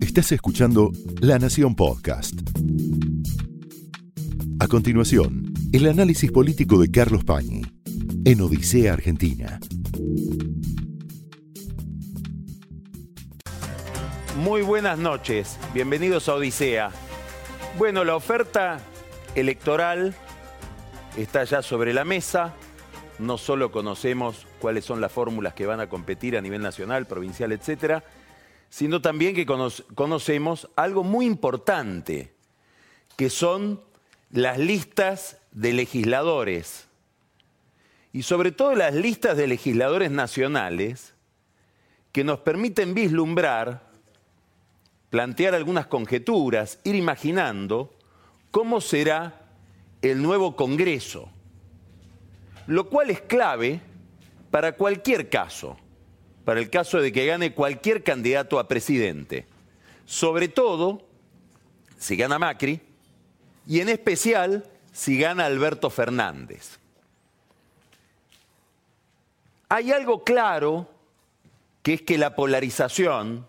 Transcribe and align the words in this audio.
Estás 0.00 0.30
escuchando 0.32 0.92
La 1.20 1.38
Nación 1.38 1.74
Podcast. 1.74 2.34
A 4.60 4.68
continuación, 4.68 5.54
el 5.72 5.88
análisis 5.88 6.30
político 6.30 6.78
de 6.78 6.90
Carlos 6.90 7.24
Pañi 7.24 7.62
en 8.24 8.40
Odisea 8.40 8.92
Argentina. 8.92 9.58
Muy 14.36 14.62
buenas 14.62 14.98
noches, 14.98 15.58
bienvenidos 15.72 16.28
a 16.28 16.34
Odisea. 16.34 16.90
Bueno, 17.78 18.04
la 18.04 18.16
oferta 18.16 18.80
electoral 19.34 20.14
está 21.16 21.44
ya 21.44 21.62
sobre 21.62 21.94
la 21.94 22.04
mesa. 22.04 22.54
No 23.18 23.38
solo 23.38 23.72
conocemos 23.72 24.46
cuáles 24.60 24.84
son 24.84 25.00
las 25.00 25.10
fórmulas 25.12 25.54
que 25.54 25.66
van 25.66 25.80
a 25.80 25.88
competir 25.88 26.36
a 26.36 26.40
nivel 26.40 26.62
nacional, 26.62 27.06
provincial, 27.06 27.52
etcétera, 27.52 28.04
sino 28.74 29.00
también 29.00 29.36
que 29.36 29.46
conocemos 29.46 30.68
algo 30.74 31.04
muy 31.04 31.26
importante, 31.26 32.34
que 33.16 33.30
son 33.30 33.80
las 34.32 34.58
listas 34.58 35.38
de 35.52 35.72
legisladores. 35.72 36.88
Y 38.12 38.24
sobre 38.24 38.50
todo 38.50 38.74
las 38.74 38.92
listas 38.92 39.36
de 39.36 39.46
legisladores 39.46 40.10
nacionales 40.10 41.14
que 42.10 42.24
nos 42.24 42.40
permiten 42.40 42.94
vislumbrar, 42.94 43.92
plantear 45.08 45.54
algunas 45.54 45.86
conjeturas, 45.86 46.80
ir 46.82 46.96
imaginando 46.96 47.94
cómo 48.50 48.80
será 48.80 49.52
el 50.02 50.20
nuevo 50.20 50.56
Congreso, 50.56 51.28
lo 52.66 52.88
cual 52.88 53.10
es 53.10 53.20
clave 53.20 53.80
para 54.50 54.72
cualquier 54.72 55.28
caso 55.30 55.76
para 56.44 56.60
el 56.60 56.70
caso 56.70 57.00
de 57.00 57.12
que 57.12 57.26
gane 57.26 57.54
cualquier 57.54 58.02
candidato 58.02 58.58
a 58.58 58.68
presidente. 58.68 59.46
Sobre 60.04 60.48
todo 60.48 61.02
si 61.98 62.16
gana 62.16 62.38
Macri 62.38 62.80
y 63.66 63.80
en 63.80 63.88
especial 63.88 64.64
si 64.92 65.18
gana 65.18 65.46
Alberto 65.46 65.90
Fernández. 65.90 66.78
Hay 69.68 69.90
algo 69.90 70.22
claro 70.22 70.88
que 71.82 71.94
es 71.94 72.02
que 72.02 72.18
la 72.18 72.36
polarización 72.36 73.46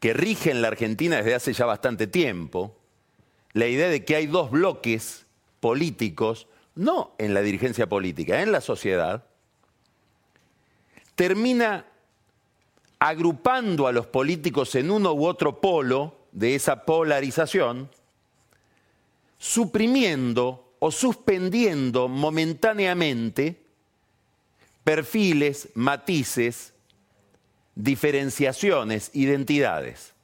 que 0.00 0.12
rige 0.12 0.50
en 0.50 0.62
la 0.62 0.68
Argentina 0.68 1.16
desde 1.16 1.34
hace 1.34 1.52
ya 1.52 1.66
bastante 1.66 2.06
tiempo, 2.06 2.78
la 3.52 3.66
idea 3.66 3.88
de 3.88 4.04
que 4.04 4.14
hay 4.14 4.26
dos 4.26 4.50
bloques 4.50 5.26
políticos, 5.60 6.46
no 6.74 7.14
en 7.18 7.34
la 7.34 7.40
dirigencia 7.40 7.88
política, 7.88 8.42
en 8.42 8.52
la 8.52 8.60
sociedad, 8.60 9.27
termina 11.18 11.84
agrupando 13.00 13.88
a 13.88 13.92
los 13.92 14.06
políticos 14.06 14.76
en 14.76 14.88
uno 14.88 15.14
u 15.14 15.26
otro 15.26 15.60
polo 15.60 16.14
de 16.30 16.54
esa 16.54 16.84
polarización, 16.84 17.90
suprimiendo 19.36 20.74
o 20.78 20.92
suspendiendo 20.92 22.06
momentáneamente 22.06 23.60
perfiles, 24.84 25.70
matices, 25.74 26.72
diferenciaciones, 27.74 29.10
identidades. 29.12 30.14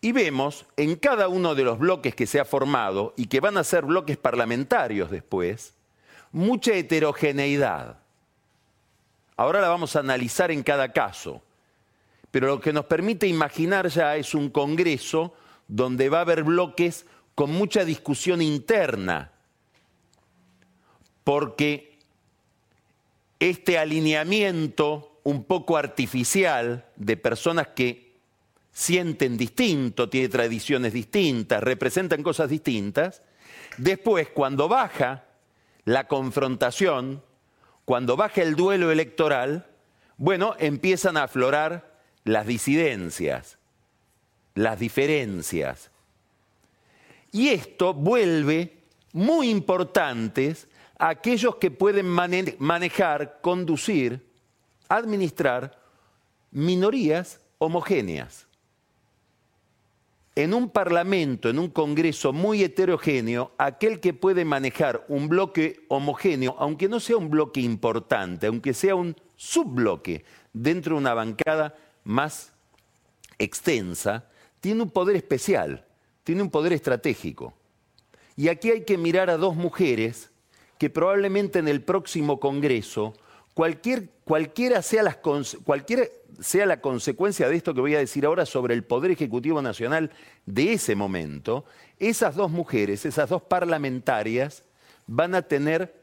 Y 0.00 0.10
vemos 0.10 0.66
en 0.76 0.96
cada 0.96 1.28
uno 1.28 1.54
de 1.54 1.62
los 1.62 1.78
bloques 1.78 2.16
que 2.16 2.26
se 2.26 2.40
ha 2.40 2.44
formado 2.44 3.14
y 3.16 3.26
que 3.28 3.38
van 3.38 3.58
a 3.58 3.64
ser 3.64 3.84
bloques 3.84 4.16
parlamentarios 4.16 5.08
después, 5.08 5.72
mucha 6.32 6.72
heterogeneidad. 6.72 8.03
Ahora 9.36 9.60
la 9.60 9.68
vamos 9.68 9.96
a 9.96 10.00
analizar 10.00 10.50
en 10.50 10.62
cada 10.62 10.92
caso. 10.92 11.42
Pero 12.30 12.48
lo 12.48 12.60
que 12.60 12.72
nos 12.72 12.86
permite 12.86 13.26
imaginar 13.26 13.88
ya 13.88 14.16
es 14.16 14.34
un 14.34 14.50
Congreso 14.50 15.34
donde 15.68 16.08
va 16.08 16.18
a 16.18 16.22
haber 16.22 16.42
bloques 16.42 17.06
con 17.34 17.50
mucha 17.50 17.84
discusión 17.84 18.42
interna. 18.42 19.30
Porque 21.22 21.98
este 23.38 23.78
alineamiento 23.78 25.20
un 25.24 25.44
poco 25.44 25.76
artificial 25.76 26.84
de 26.96 27.16
personas 27.16 27.68
que 27.68 28.14
sienten 28.72 29.36
distinto, 29.36 30.08
tienen 30.08 30.30
tradiciones 30.30 30.92
distintas, 30.92 31.62
representan 31.62 32.22
cosas 32.22 32.50
distintas, 32.50 33.22
después 33.78 34.28
cuando 34.28 34.68
baja 34.68 35.24
la 35.84 36.08
confrontación, 36.08 37.22
cuando 37.84 38.16
baja 38.16 38.42
el 38.42 38.56
duelo 38.56 38.90
electoral, 38.90 39.66
bueno, 40.16 40.54
empiezan 40.58 41.16
a 41.16 41.24
aflorar 41.24 41.98
las 42.24 42.46
disidencias, 42.46 43.58
las 44.54 44.78
diferencias. 44.78 45.90
Y 47.32 47.48
esto 47.48 47.92
vuelve 47.92 48.78
muy 49.12 49.50
importantes 49.50 50.68
a 50.98 51.08
aquellos 51.08 51.56
que 51.56 51.70
pueden 51.70 52.06
manejar, 52.06 53.40
conducir, 53.42 54.24
administrar 54.88 55.78
minorías 56.50 57.40
homogéneas 57.58 58.46
en 60.36 60.52
un 60.52 60.68
parlamento, 60.70 61.48
en 61.48 61.58
un 61.58 61.70
congreso 61.70 62.32
muy 62.32 62.64
heterogéneo, 62.64 63.52
aquel 63.56 64.00
que 64.00 64.14
puede 64.14 64.44
manejar 64.44 65.04
un 65.08 65.28
bloque 65.28 65.84
homogéneo, 65.88 66.56
aunque 66.58 66.88
no 66.88 66.98
sea 66.98 67.16
un 67.16 67.30
bloque 67.30 67.60
importante, 67.60 68.48
aunque 68.48 68.74
sea 68.74 68.96
un 68.96 69.16
subbloque 69.36 70.24
dentro 70.52 70.94
de 70.94 71.00
una 71.00 71.14
bancada 71.14 71.76
más 72.02 72.52
extensa, 73.38 74.28
tiene 74.60 74.82
un 74.82 74.90
poder 74.90 75.16
especial, 75.16 75.84
tiene 76.24 76.42
un 76.42 76.50
poder 76.50 76.72
estratégico. 76.72 77.54
Y 78.36 78.48
aquí 78.48 78.70
hay 78.70 78.84
que 78.84 78.98
mirar 78.98 79.30
a 79.30 79.36
dos 79.36 79.54
mujeres 79.54 80.30
que 80.78 80.90
probablemente 80.90 81.60
en 81.60 81.68
el 81.68 81.82
próximo 81.82 82.40
Congreso, 82.40 83.14
cualquier, 83.54 84.08
cualquiera 84.24 84.82
sea 84.82 85.04
las, 85.04 85.18
cualquier 85.64 86.23
sea 86.40 86.66
la 86.66 86.80
consecuencia 86.80 87.48
de 87.48 87.56
esto 87.56 87.74
que 87.74 87.80
voy 87.80 87.94
a 87.94 87.98
decir 87.98 88.26
ahora 88.26 88.46
sobre 88.46 88.74
el 88.74 88.84
Poder 88.84 89.10
Ejecutivo 89.10 89.62
Nacional 89.62 90.10
de 90.46 90.72
ese 90.72 90.94
momento, 90.94 91.64
esas 91.98 92.34
dos 92.34 92.50
mujeres, 92.50 93.04
esas 93.04 93.30
dos 93.30 93.42
parlamentarias, 93.42 94.64
van 95.06 95.34
a 95.34 95.42
tener 95.42 95.94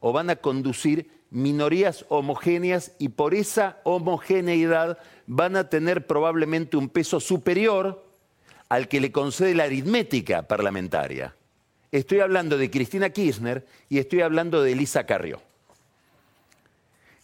o 0.00 0.12
van 0.12 0.30
a 0.30 0.36
conducir 0.36 1.10
minorías 1.30 2.04
homogéneas 2.08 2.92
y 2.98 3.08
por 3.08 3.34
esa 3.34 3.78
homogeneidad 3.84 4.98
van 5.26 5.56
a 5.56 5.68
tener 5.68 6.06
probablemente 6.06 6.76
un 6.76 6.88
peso 6.88 7.20
superior 7.20 8.04
al 8.68 8.88
que 8.88 9.00
le 9.00 9.12
concede 9.12 9.54
la 9.54 9.64
aritmética 9.64 10.42
parlamentaria. 10.42 11.34
Estoy 11.90 12.20
hablando 12.20 12.56
de 12.56 12.70
Cristina 12.70 13.10
Kirchner 13.10 13.66
y 13.88 13.98
estoy 13.98 14.22
hablando 14.22 14.62
de 14.62 14.72
Elisa 14.72 15.04
Carrió. 15.04 15.40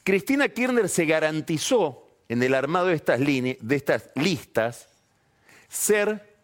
Cristina 0.04 0.48
Kirchner 0.48 0.88
se 0.88 1.04
garantizó 1.04 2.07
en 2.28 2.42
el 2.42 2.54
armado 2.54 2.86
de 2.86 2.94
estas, 2.94 4.10
listas 4.14 4.88
ser 5.68 6.36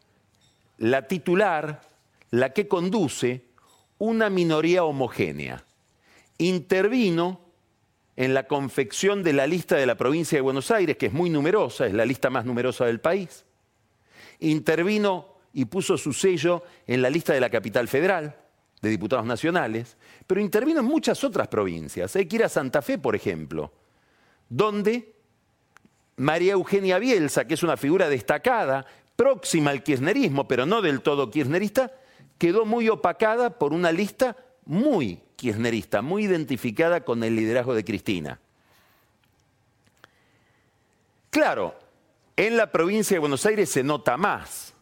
la 0.78 1.06
titular, 1.06 1.82
la 2.30 2.52
que 2.52 2.66
conduce 2.68 3.44
una 3.98 4.30
minoría 4.30 4.84
homogénea. 4.84 5.64
Intervino 6.38 7.40
en 8.16 8.34
la 8.34 8.46
confección 8.46 9.22
de 9.22 9.32
la 9.32 9.46
lista 9.46 9.76
de 9.76 9.86
la 9.86 9.96
provincia 9.96 10.36
de 10.36 10.42
Buenos 10.42 10.70
Aires, 10.70 10.96
que 10.96 11.06
es 11.06 11.12
muy 11.12 11.30
numerosa, 11.30 11.86
es 11.86 11.94
la 11.94 12.04
lista 12.04 12.30
más 12.30 12.44
numerosa 12.44 12.86
del 12.86 13.00
país. 13.00 13.44
Intervino 14.40 15.34
y 15.52 15.66
puso 15.66 15.96
su 15.96 16.12
sello 16.12 16.64
en 16.86 17.02
la 17.02 17.10
lista 17.10 17.32
de 17.32 17.40
la 17.40 17.50
capital 17.50 17.88
federal, 17.88 18.36
de 18.82 18.90
diputados 18.90 19.24
nacionales, 19.24 19.96
pero 20.26 20.40
intervino 20.40 20.80
en 20.80 20.86
muchas 20.86 21.22
otras 21.24 21.48
provincias. 21.48 22.14
Hay 22.16 22.26
que 22.26 22.36
ir 22.36 22.44
a 22.44 22.48
Santa 22.48 22.82
Fe, 22.82 22.98
por 22.98 23.14
ejemplo, 23.14 23.72
donde 24.48 25.13
María 26.16 26.52
Eugenia 26.52 26.98
Bielsa, 26.98 27.46
que 27.46 27.54
es 27.54 27.62
una 27.62 27.76
figura 27.76 28.08
destacada, 28.08 28.86
próxima 29.16 29.70
al 29.70 29.82
kirchnerismo, 29.82 30.46
pero 30.46 30.66
no 30.66 30.82
del 30.82 31.00
todo 31.00 31.30
kirchnerista, 31.30 31.92
quedó 32.38 32.64
muy 32.64 32.88
opacada 32.88 33.58
por 33.58 33.72
una 33.72 33.92
lista 33.92 34.36
muy 34.64 35.20
kirchnerista, 35.36 36.02
muy 36.02 36.24
identificada 36.24 37.04
con 37.04 37.22
el 37.22 37.36
liderazgo 37.36 37.74
de 37.74 37.84
Cristina. 37.84 38.40
Claro, 41.30 41.74
en 42.36 42.56
la 42.56 42.70
provincia 42.70 43.16
de 43.16 43.20
Buenos 43.20 43.44
Aires 43.46 43.68
se 43.68 43.82
nota 43.82 44.16
más. 44.16 44.74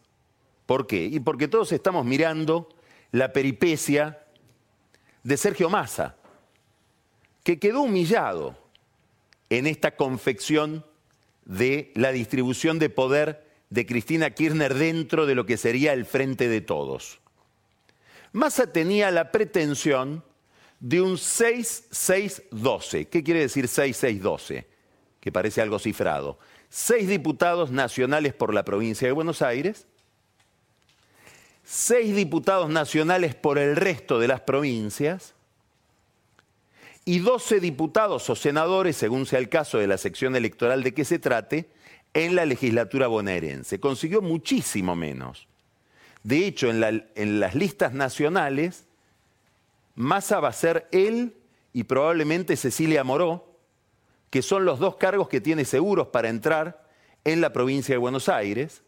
¿Por 0.65 0.87
qué? 0.87 1.03
Y 1.05 1.19
porque 1.19 1.47
todos 1.47 1.71
estamos 1.71 2.05
mirando 2.05 2.69
la 3.11 3.33
peripecia 3.33 4.23
de 5.23 5.37
Sergio 5.37 5.69
Massa, 5.69 6.15
que 7.43 7.59
quedó 7.59 7.81
humillado 7.81 8.55
en 9.49 9.67
esta 9.67 9.95
confección 9.95 10.85
de 11.45 11.91
la 11.95 12.11
distribución 12.11 12.79
de 12.79 12.89
poder 12.89 13.47
de 13.69 13.85
Cristina 13.85 14.29
Kirchner 14.31 14.73
dentro 14.73 15.25
de 15.25 15.35
lo 15.35 15.45
que 15.45 15.57
sería 15.57 15.93
el 15.93 16.05
frente 16.05 16.47
de 16.47 16.61
todos. 16.61 17.19
Massa 18.31 18.71
tenía 18.71 19.11
la 19.11 19.31
pretensión 19.31 20.23
de 20.79 21.01
un 21.01 21.13
6-6-12. 21.13 23.07
¿Qué 23.07 23.23
quiere 23.23 23.41
decir 23.41 23.65
6-6-12? 23.65 24.65
Que 25.19 25.31
parece 25.31 25.61
algo 25.61 25.79
cifrado. 25.79 26.37
seis 26.69 27.07
diputados 27.07 27.71
nacionales 27.71 28.33
por 28.33 28.53
la 28.53 28.65
provincia 28.65 29.07
de 29.07 29.11
Buenos 29.11 29.41
Aires, 29.41 29.87
seis 31.63 32.15
diputados 32.15 32.69
nacionales 32.69 33.35
por 33.35 33.57
el 33.59 33.75
resto 33.75 34.19
de 34.19 34.27
las 34.27 34.41
provincias 34.41 35.35
y 37.05 37.19
12 37.19 37.59
diputados 37.59 38.29
o 38.29 38.35
senadores, 38.35 38.95
según 38.95 39.25
sea 39.25 39.39
el 39.39 39.49
caso 39.49 39.77
de 39.77 39.87
la 39.87 39.97
sección 39.97 40.35
electoral 40.35 40.83
de 40.83 40.93
que 40.93 41.05
se 41.05 41.19
trate, 41.19 41.69
en 42.13 42.35
la 42.35 42.45
legislatura 42.45 43.07
bonaerense. 43.07 43.79
Consiguió 43.79 44.21
muchísimo 44.21 44.95
menos. 44.95 45.47
De 46.23 46.45
hecho, 46.45 46.69
en, 46.69 47.39
las 47.39 47.55
listas 47.55 47.93
nacionales, 47.93 48.85
Massa 49.95 50.39
va 50.39 50.49
a 50.49 50.53
ser 50.53 50.87
él 50.91 51.35
y 51.73 51.83
probablemente 51.83 52.55
Cecilia 52.55 53.03
Moró, 53.03 53.57
que 54.29 54.41
son 54.41 54.63
los 54.63 54.79
dos 54.79 54.95
cargos 54.95 55.27
que 55.27 55.41
tiene 55.41 55.65
seguros 55.65 56.07
para 56.07 56.29
entrar 56.29 56.87
en 57.25 57.41
la 57.41 57.51
provincia 57.51 57.93
de 57.93 57.99
Buenos 57.99 58.29
Aires, 58.29 58.83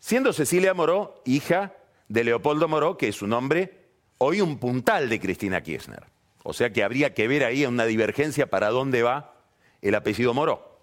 siendo 0.00 0.32
Cecilia 0.32 0.74
Moró 0.74 1.22
hija 1.24 1.74
de 2.08 2.24
Leopoldo 2.24 2.66
Moró, 2.66 2.96
que 2.96 3.08
es 3.08 3.22
un 3.22 3.32
hombre 3.32 3.78
hoy 4.18 4.40
un 4.40 4.58
puntal 4.58 5.08
de 5.08 5.20
Cristina 5.20 5.62
Kirchner. 5.62 6.04
O 6.42 6.52
sea 6.52 6.72
que 6.72 6.82
habría 6.82 7.14
que 7.14 7.28
ver 7.28 7.44
ahí 7.44 7.66
una 7.66 7.84
divergencia 7.84 8.48
para 8.48 8.70
dónde 8.70 9.02
va 9.02 9.34
el 9.82 9.94
apellido 9.94 10.34
Moró. 10.34 10.78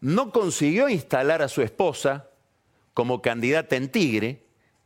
No 0.00 0.32
consiguió 0.32 0.88
instalar 0.88 1.42
a 1.42 1.48
su 1.48 1.62
esposa 1.62 2.28
como 2.92 3.22
candidata 3.22 3.76
en 3.76 3.88
Tigre. 3.90 4.42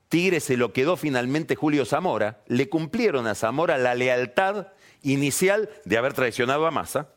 Tigre 0.08 0.40
se 0.40 0.56
lo 0.56 0.72
quedó 0.72 0.96
finalmente 0.96 1.56
Julio 1.56 1.84
Zamora. 1.84 2.40
Le 2.46 2.68
cumplieron 2.68 3.26
a 3.26 3.34
Zamora 3.34 3.78
la 3.78 3.94
lealtad 3.94 4.68
inicial 5.02 5.68
de 5.84 5.98
haber 5.98 6.14
traicionado 6.14 6.66
a 6.66 6.70
Massa. 6.70 7.08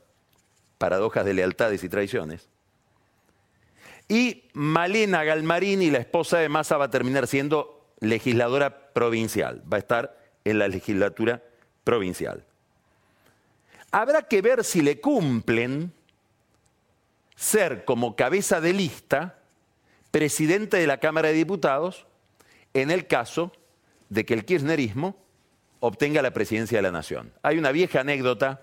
Paradojas 0.78 1.26
de 1.26 1.34
lealtades 1.34 1.84
y 1.84 1.90
traiciones. 1.90 2.50
Y 4.08 4.50
Malena 4.54 5.24
Galmarini, 5.24 5.90
la 5.90 6.00
esposa 6.00 6.40
de 6.40 6.50
Massa, 6.50 6.78
va 6.78 6.86
a 6.86 6.92
terminar 6.92 7.28
siendo 7.28 7.88
legisladora 8.00 8.92
provincial. 8.94 9.64
Va 9.72 9.78
a 9.78 9.80
estar 9.80 10.18
en 10.44 10.60
la 10.60 10.68
legislatura 10.68 11.42
provincial. 11.84 12.46
Habrá 13.92 14.24
que 14.24 14.42
ver 14.42 14.64
si 14.64 14.82
le 14.82 15.02
cumplen 15.02 15.92
ser 17.36 17.86
como 17.86 18.16
cabeza 18.16 18.62
de 18.62 18.74
lista 18.74 19.40
presidente 20.12 20.78
de 20.78 20.88
la 20.88 21.00
Cámara 21.00 21.30
de 21.30 21.36
Diputados 21.36 22.06
en 22.74 22.92
el 22.92 23.08
caso 23.08 23.52
de 24.10 24.26
que 24.26 24.34
el 24.34 24.46
kirchnerismo 24.46 25.18
obtenga 25.80 26.22
la 26.22 26.32
presidencia 26.32 26.78
de 26.78 26.82
la 26.84 26.92
Nación. 26.92 27.34
Hay 27.42 27.58
una 27.58 27.72
vieja 27.72 28.02
anécdota 28.02 28.62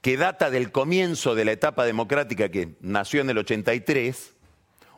que 0.00 0.16
data 0.16 0.50
del 0.50 0.70
comienzo 0.70 1.34
de 1.34 1.44
la 1.44 1.52
etapa 1.52 1.84
democrática 1.84 2.50
que 2.50 2.74
nació 2.80 3.20
en 3.20 3.30
el 3.30 3.38
83, 3.38 4.33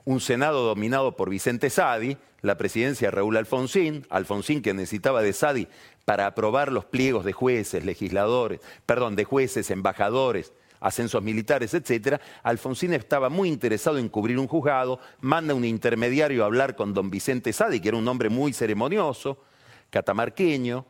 un 0.07 0.21
Senado 0.21 0.65
dominado 0.65 1.17
por 1.17 1.29
Vicente 1.29 1.69
Sadi, 1.69 2.17
la 2.41 2.57
presidencia 2.57 3.09
de 3.09 3.11
Raúl 3.11 3.37
Alfonsín, 3.37 4.07
Alfonsín 4.09 4.63
que 4.63 4.73
necesitaba 4.73 5.21
de 5.21 5.33
Sadi 5.33 5.67
para 6.05 6.27
aprobar 6.27 6.71
los 6.71 6.85
pliegos 6.85 7.25
de 7.25 7.33
jueces, 7.33 7.85
legisladores, 7.85 8.61
perdón, 8.87 9.17
de 9.17 9.25
jueces, 9.25 9.69
embajadores, 9.73 10.53
ascensos 10.79 11.25
militares, 11.25 11.75
etc., 11.75 12.21
Alfonsín 12.45 12.93
estaba 12.93 13.31
muy 13.31 13.49
interesado 13.49 13.99
en 13.99 14.09
cubrir 14.09 14.39
un 14.39 14.47
juzgado, 14.47 15.01
manda 15.21 15.55
un 15.55 15.65
intermediario 15.65 16.45
a 16.45 16.47
hablar 16.47 16.77
con 16.77 16.95
don 16.95 17.11
Vicente 17.11 17.53
Sadi, 17.53 17.81
que 17.81 17.89
era 17.89 17.97
un 17.97 18.07
hombre 18.07 18.29
muy 18.29 18.53
ceremonioso, 18.53 19.43
catamarqueño. 19.91 20.87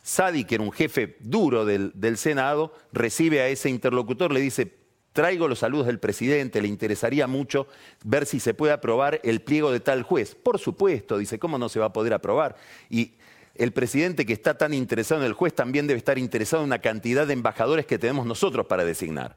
Sadi, 0.00 0.44
que 0.44 0.56
era 0.56 0.64
un 0.64 0.70
jefe 0.70 1.16
duro 1.18 1.64
del, 1.64 1.90
del 1.94 2.18
Senado, 2.18 2.72
recibe 2.92 3.40
a 3.40 3.48
ese 3.48 3.68
interlocutor, 3.68 4.32
le 4.32 4.40
dice, 4.40 4.83
traigo 5.14 5.48
los 5.48 5.60
saludos 5.60 5.86
del 5.86 6.00
presidente, 6.00 6.60
le 6.60 6.68
interesaría 6.68 7.26
mucho 7.26 7.68
ver 8.04 8.26
si 8.26 8.40
se 8.40 8.52
puede 8.52 8.72
aprobar 8.72 9.20
el 9.22 9.40
pliego 9.40 9.70
de 9.70 9.80
tal 9.80 10.02
juez. 10.02 10.34
Por 10.34 10.58
supuesto, 10.58 11.16
dice, 11.16 11.38
¿cómo 11.38 11.56
no 11.56 11.70
se 11.70 11.78
va 11.78 11.86
a 11.86 11.92
poder 11.92 12.12
aprobar? 12.12 12.56
Y 12.90 13.12
el 13.54 13.72
presidente 13.72 14.26
que 14.26 14.32
está 14.32 14.58
tan 14.58 14.74
interesado 14.74 15.20
en 15.20 15.28
el 15.28 15.32
juez 15.32 15.54
también 15.54 15.86
debe 15.86 15.98
estar 15.98 16.18
interesado 16.18 16.64
en 16.64 16.68
una 16.68 16.80
cantidad 16.80 17.28
de 17.28 17.32
embajadores 17.32 17.86
que 17.86 17.98
tenemos 17.98 18.26
nosotros 18.26 18.66
para 18.66 18.84
designar. 18.84 19.36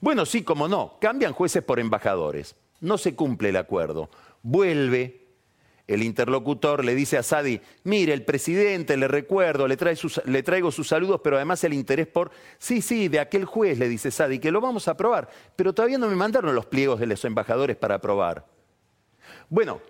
Bueno, 0.00 0.24
sí, 0.24 0.42
como 0.42 0.68
no, 0.68 0.96
cambian 1.00 1.32
jueces 1.32 1.64
por 1.64 1.80
embajadores. 1.80 2.54
No 2.80 2.98
se 2.98 3.16
cumple 3.16 3.48
el 3.48 3.56
acuerdo. 3.56 4.10
Vuelve 4.44 5.21
el 5.86 6.02
interlocutor 6.02 6.84
le 6.84 6.94
dice 6.94 7.18
a 7.18 7.22
Sadi, 7.22 7.60
mire, 7.84 8.12
el 8.12 8.24
presidente, 8.24 8.96
le 8.96 9.08
recuerdo, 9.08 9.66
le, 9.66 9.76
le, 10.26 10.42
traigo 10.42 10.70
sus 10.70 10.88
saludos, 10.88 11.20
pero 11.22 11.36
además 11.36 11.62
el 11.64 11.74
interés 11.74 12.06
por, 12.06 12.30
sí, 12.58 12.80
sí, 12.80 13.08
de 13.08 13.20
aquel 13.20 13.44
juez, 13.44 13.78
le 13.78 13.88
dice 13.88 14.10
Sadi, 14.10 14.38
que 14.38 14.52
lo 14.52 14.60
vamos 14.60 14.88
a 14.88 14.92
aprobar, 14.92 15.28
pero 15.56 15.72
todavía 15.72 15.98
no 15.98 16.08
me 16.08 16.16
mandaron 16.16 16.54
los 16.54 16.66
pliegos 16.66 17.00
de 17.00 17.06
los 17.06 17.24
embajadores 17.24 17.76
para 17.76 17.96
aprobar. 17.96 18.46
Bueno, 19.48 19.80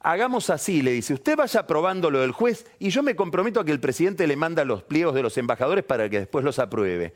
hagamos 0.00 0.50
así, 0.50 0.82
le 0.82 0.92
dice, 0.92 1.14
usted 1.14 1.36
vaya 1.36 1.60
aprobando 1.60 2.10
lo 2.10 2.20
del 2.20 2.32
juez 2.32 2.66
y 2.78 2.90
yo 2.90 3.02
me 3.02 3.16
comprometo 3.16 3.60
a 3.60 3.64
que 3.64 3.72
el 3.72 3.80
presidente 3.80 4.26
le 4.26 4.36
manda 4.36 4.64
los 4.64 4.82
pliegos 4.82 5.14
de 5.14 5.22
los 5.22 5.36
embajadores 5.38 5.84
para 5.84 6.08
que 6.08 6.20
después 6.20 6.44
los 6.44 6.58
apruebe. 6.58 7.14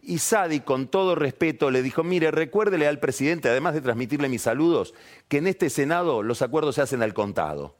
Y 0.00 0.18
Sadi, 0.18 0.60
con 0.60 0.88
todo 0.88 1.14
respeto, 1.14 1.70
le 1.70 1.82
dijo, 1.82 2.04
mire, 2.04 2.30
recuérdele 2.30 2.86
al 2.86 3.00
presidente, 3.00 3.48
además 3.48 3.74
de 3.74 3.80
transmitirle 3.80 4.28
mis 4.28 4.42
saludos, 4.42 4.94
que 5.28 5.38
en 5.38 5.46
este 5.46 5.68
Senado 5.70 6.22
los 6.22 6.42
acuerdos 6.42 6.76
se 6.76 6.82
hacen 6.82 7.02
al 7.02 7.14
contado. 7.14 7.74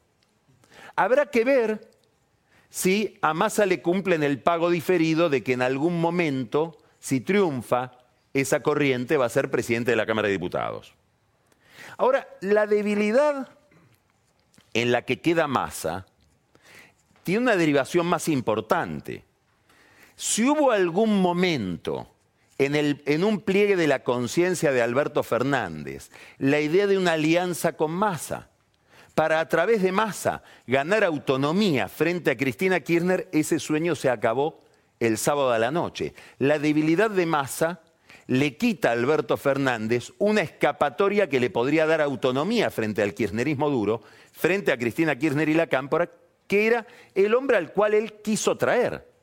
Habrá 0.95 1.27
que 1.27 1.45
ver 1.45 1.89
si 2.69 3.17
a 3.21 3.33
Massa 3.33 3.65
le 3.65 3.81
cumplen 3.81 4.23
el 4.23 4.41
pago 4.41 4.69
diferido 4.69 5.29
de 5.29 5.43
que 5.43 5.53
en 5.53 5.61
algún 5.61 6.01
momento, 6.01 6.77
si 6.99 7.21
triunfa 7.21 7.93
esa 8.33 8.61
corriente, 8.61 9.17
va 9.17 9.25
a 9.25 9.29
ser 9.29 9.49
presidente 9.49 9.91
de 9.91 9.97
la 9.97 10.05
Cámara 10.05 10.27
de 10.27 10.33
Diputados. 10.33 10.93
Ahora, 11.97 12.27
la 12.41 12.67
debilidad 12.67 13.49
en 14.73 14.91
la 14.91 15.03
que 15.03 15.21
queda 15.21 15.47
Massa 15.47 16.05
tiene 17.23 17.41
una 17.41 17.55
derivación 17.55 18.05
más 18.05 18.27
importante. 18.27 19.23
Si 20.19 20.49
hubo 20.49 20.71
algún 20.71 21.21
momento 21.21 22.07
en, 22.57 23.23
un 23.23 23.39
pliegue 23.39 23.75
de 23.75 23.85
la 23.85 24.03
conciencia 24.03 24.71
de 24.71 24.81
Alberto 24.81 25.21
Fernández 25.21 26.09
la 26.39 26.59
idea 26.59 26.87
de 26.87 26.97
una 26.97 27.13
alianza 27.13 27.73
con 27.73 27.91
Massa, 27.91 28.49
para 29.13 29.39
a 29.39 29.47
través 29.47 29.83
de 29.83 29.91
Massa 29.91 30.41
ganar 30.65 31.03
autonomía 31.03 31.87
frente 31.87 32.31
a 32.31 32.35
Cristina 32.35 32.79
Kirchner, 32.79 33.29
ese 33.31 33.59
sueño 33.59 33.93
se 33.93 34.09
acabó 34.09 34.63
el 34.99 35.19
sábado 35.19 35.51
a 35.51 35.59
la 35.59 35.69
noche. 35.69 36.15
La 36.39 36.57
debilidad 36.57 37.11
de 37.11 37.27
Massa 37.27 37.81
le 38.25 38.57
quita 38.57 38.89
a 38.89 38.93
Alberto 38.93 39.37
Fernández 39.37 40.13
una 40.17 40.41
escapatoria 40.41 41.29
que 41.29 41.39
le 41.39 41.51
podría 41.51 41.85
dar 41.85 42.01
autonomía 42.01 42.71
frente 42.71 43.03
al 43.03 43.13
kirchnerismo 43.13 43.69
duro, 43.69 44.01
frente 44.31 44.71
a 44.71 44.79
Cristina 44.79 45.15
Kirchner 45.15 45.47
y 45.47 45.53
la 45.53 45.67
Cámpora, 45.67 46.09
que 46.47 46.65
era 46.65 46.87
el 47.13 47.35
hombre 47.35 47.57
al 47.57 47.71
cual 47.71 47.93
él 47.93 48.13
quiso 48.23 48.57
traer 48.57 49.16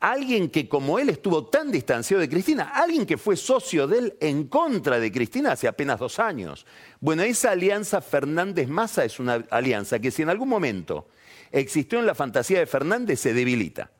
alguien 0.00 0.50
que 0.50 0.68
como 0.68 0.98
él 0.98 1.08
estuvo 1.08 1.46
tan 1.46 1.70
distanciado 1.70 2.20
de 2.20 2.28
Cristina, 2.28 2.72
alguien 2.74 3.06
que 3.06 3.16
fue 3.16 3.36
socio 3.36 3.86
de 3.86 3.98
él 3.98 4.16
en 4.20 4.48
contra 4.48 4.98
de 4.98 5.10
Cristina 5.10 5.52
hace 5.52 5.68
apenas 5.68 5.98
dos 5.98 6.18
años. 6.18 6.66
Bueno, 7.00 7.22
esa 7.22 7.52
alianza 7.52 8.00
Fernández-Massa 8.00 9.04
es 9.04 9.18
una 9.18 9.44
alianza 9.50 9.98
que 9.98 10.10
si 10.10 10.22
en 10.22 10.30
algún 10.30 10.48
momento 10.48 11.08
existió 11.50 11.98
en 11.98 12.06
la 12.06 12.14
fantasía 12.14 12.58
de 12.58 12.66
Fernández 12.66 13.20
se 13.20 13.32
debilita. 13.32 13.90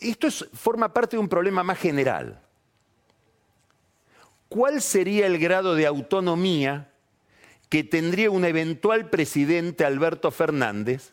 Esto 0.00 0.28
forma 0.30 0.92
parte 0.92 1.16
de 1.16 1.20
un 1.20 1.28
problema 1.28 1.62
más 1.62 1.78
general. 1.78 2.40
¿Cuál 4.48 4.80
sería 4.80 5.26
el 5.26 5.38
grado 5.38 5.74
de 5.74 5.86
autonomía 5.86 6.90
que 7.68 7.84
tendría 7.84 8.30
un 8.30 8.44
eventual 8.44 9.10
presidente 9.10 9.84
Alberto 9.84 10.30
Fernández 10.30 11.12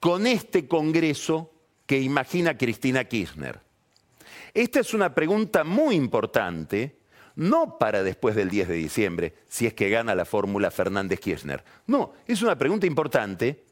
con 0.00 0.26
este 0.26 0.68
Congreso 0.68 1.50
que 1.88 1.98
imagina 1.98 2.58
Cristina 2.58 3.04
Kirchner? 3.04 3.60
Esta 4.52 4.80
es 4.80 4.92
una 4.92 5.14
pregunta 5.14 5.64
muy 5.64 5.94
importante, 5.94 6.98
no 7.34 7.78
para 7.78 8.02
después 8.02 8.36
del 8.36 8.50
10 8.50 8.68
de 8.68 8.74
diciembre, 8.74 9.34
si 9.48 9.66
es 9.66 9.72
que 9.72 9.88
gana 9.88 10.14
la 10.14 10.26
fórmula 10.26 10.70
Fernández-Kirchner. 10.70 11.64
No, 11.86 12.12
es 12.26 12.42
una 12.42 12.58
pregunta 12.58 12.86
importante 12.86 13.64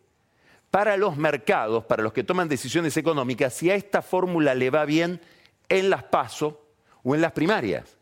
para 0.70 0.96
los 0.96 1.18
mercados, 1.18 1.84
para 1.84 2.02
los 2.02 2.14
que 2.14 2.24
toman 2.24 2.48
decisiones 2.48 2.96
económicas, 2.96 3.52
si 3.52 3.70
a 3.70 3.74
esta 3.74 4.00
fórmula 4.00 4.54
le 4.54 4.70
va 4.70 4.86
bien 4.86 5.20
en 5.68 5.90
las 5.90 6.04
PASO 6.04 6.64
o 7.02 7.14
en 7.14 7.20
las 7.20 7.32
primarias. 7.32 7.98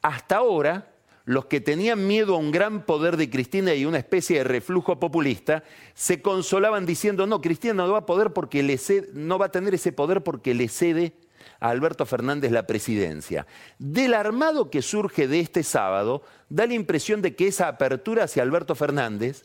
Hasta 0.00 0.36
ahora, 0.36 0.91
los 1.24 1.46
que 1.46 1.60
tenían 1.60 2.06
miedo 2.06 2.34
a 2.34 2.38
un 2.38 2.50
gran 2.50 2.84
poder 2.84 3.16
de 3.16 3.30
Cristina 3.30 3.74
y 3.74 3.84
una 3.84 3.98
especie 3.98 4.38
de 4.38 4.44
reflujo 4.44 4.98
populista, 4.98 5.62
se 5.94 6.20
consolaban 6.20 6.86
diciendo, 6.86 7.26
no, 7.26 7.40
Cristina 7.40 7.74
no 7.74 7.92
va 7.92 7.98
a 7.98 8.06
poder 8.06 8.32
porque 8.32 8.62
le 8.62 8.78
no 9.14 9.38
va 9.38 9.46
a 9.46 9.52
tener 9.52 9.74
ese 9.74 9.92
poder 9.92 10.22
porque 10.22 10.54
le 10.54 10.68
cede 10.68 11.12
a 11.60 11.70
Alberto 11.70 12.06
Fernández 12.06 12.50
la 12.50 12.66
presidencia. 12.66 13.46
Del 13.78 14.14
armado 14.14 14.70
que 14.70 14.82
surge 14.82 15.28
de 15.28 15.40
este 15.40 15.62
sábado, 15.62 16.22
da 16.48 16.66
la 16.66 16.74
impresión 16.74 17.22
de 17.22 17.36
que 17.36 17.46
esa 17.46 17.68
apertura 17.68 18.24
hacia 18.24 18.42
Alberto 18.42 18.74
Fernández 18.74 19.44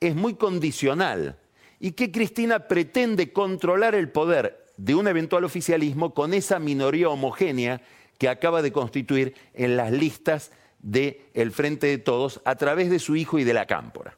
es 0.00 0.16
muy 0.16 0.34
condicional 0.34 1.36
y 1.78 1.92
que 1.92 2.10
Cristina 2.10 2.66
pretende 2.66 3.32
controlar 3.32 3.94
el 3.94 4.10
poder 4.10 4.64
de 4.76 4.94
un 4.94 5.06
eventual 5.08 5.44
oficialismo 5.44 6.14
con 6.14 6.34
esa 6.34 6.58
minoría 6.58 7.08
homogénea 7.10 7.80
que 8.18 8.28
acaba 8.28 8.60
de 8.60 8.72
constituir 8.72 9.34
en 9.54 9.76
las 9.76 9.92
listas 9.92 10.52
del 10.82 11.52
Frente 11.52 11.86
de 11.86 11.98
Todos 11.98 12.40
a 12.44 12.56
través 12.56 12.90
de 12.90 12.98
su 12.98 13.16
hijo 13.16 13.38
y 13.38 13.44
de 13.44 13.54
la 13.54 13.66
Cámpora. 13.66 14.16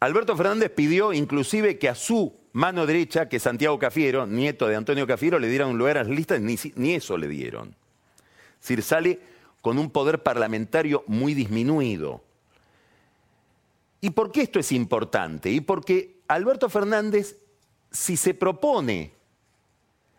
Alberto 0.00 0.36
Fernández 0.36 0.70
pidió 0.70 1.12
inclusive 1.12 1.78
que 1.78 1.88
a 1.88 1.94
su 1.94 2.34
mano 2.52 2.86
derecha, 2.86 3.28
que 3.28 3.40
Santiago 3.40 3.78
Cafiero, 3.78 4.26
nieto 4.26 4.68
de 4.68 4.76
Antonio 4.76 5.06
Cafiero, 5.06 5.38
le 5.38 5.48
dieran 5.48 5.68
un 5.68 5.78
lugar 5.78 5.98
a 5.98 6.04
las 6.04 6.12
listas, 6.12 6.40
ni, 6.40 6.56
ni 6.76 6.94
eso 6.94 7.16
le 7.16 7.28
dieron. 7.28 7.74
Es 8.60 8.68
decir, 8.68 8.82
sale 8.82 9.20
con 9.60 9.78
un 9.78 9.90
poder 9.90 10.22
parlamentario 10.22 11.04
muy 11.06 11.34
disminuido. 11.34 12.22
¿Y 14.00 14.10
por 14.10 14.30
qué 14.30 14.42
esto 14.42 14.60
es 14.60 14.70
importante? 14.72 15.50
Y 15.50 15.60
porque 15.60 16.20
Alberto 16.28 16.68
Fernández, 16.68 17.36
si 17.90 18.16
se 18.16 18.34
propone 18.34 19.12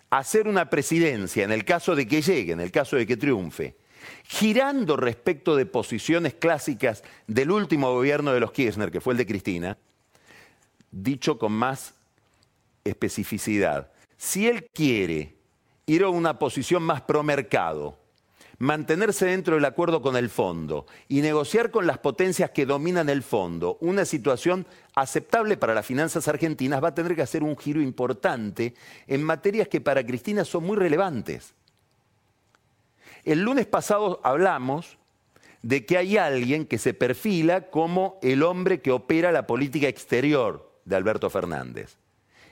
hacer 0.09 0.47
una 0.47 0.69
presidencia, 0.69 1.43
en 1.45 1.51
el 1.51 1.63
caso 1.63 1.95
de 1.95 2.07
que 2.07 2.21
llegue, 2.21 2.51
en 2.51 2.59
el 2.59 2.71
caso 2.71 2.97
de 2.97 3.07
que 3.07 3.15
triunfe, 3.15 3.75
girando 4.23 4.97
respecto 4.97 5.55
de 5.55 5.65
posiciones 5.65 6.33
clásicas 6.33 7.03
del 7.27 7.51
último 7.51 7.93
gobierno 7.93 8.33
de 8.33 8.39
los 8.39 8.51
Kirchner, 8.51 8.91
que 8.91 9.01
fue 9.01 9.13
el 9.13 9.17
de 9.17 9.25
Cristina, 9.25 9.77
dicho 10.91 11.37
con 11.37 11.51
más 11.51 11.93
especificidad, 12.83 13.91
si 14.17 14.47
él 14.47 14.67
quiere 14.73 15.35
ir 15.85 16.03
a 16.03 16.09
una 16.09 16.37
posición 16.37 16.83
más 16.83 17.01
pro 17.01 17.23
mercado, 17.23 17.97
mantenerse 18.59 19.25
dentro 19.25 19.55
del 19.55 19.65
acuerdo 19.65 20.01
con 20.01 20.15
el 20.17 20.29
fondo 20.29 20.85
y 21.07 21.21
negociar 21.21 21.71
con 21.71 21.87
las 21.87 21.97
potencias 21.97 22.51
que 22.51 22.65
dominan 22.65 23.09
el 23.09 23.23
fondo 23.23 23.77
una 23.79 24.05
situación 24.05 24.67
aceptable 24.95 25.57
para 25.57 25.73
las 25.73 25.85
finanzas 25.85 26.27
argentinas, 26.27 26.83
va 26.83 26.89
a 26.89 26.95
tener 26.95 27.15
que 27.15 27.21
hacer 27.21 27.41
un 27.41 27.57
giro 27.57 27.81
importante 27.81 28.75
en 29.07 29.23
materias 29.23 29.69
que 29.69 29.81
para 29.81 30.05
Cristina 30.05 30.43
son 30.43 30.65
muy 30.65 30.75
relevantes. 30.75 31.53
El 33.29 33.41
lunes 33.41 33.67
pasado 33.67 34.19
hablamos 34.23 34.97
de 35.61 35.85
que 35.85 35.99
hay 35.99 36.17
alguien 36.17 36.65
que 36.65 36.79
se 36.79 36.95
perfila 36.95 37.69
como 37.69 38.17
el 38.23 38.41
hombre 38.41 38.81
que 38.81 38.91
opera 38.91 39.31
la 39.31 39.45
política 39.45 39.87
exterior 39.87 40.81
de 40.83 40.95
Alberto 40.95 41.29
Fernández. 41.29 41.99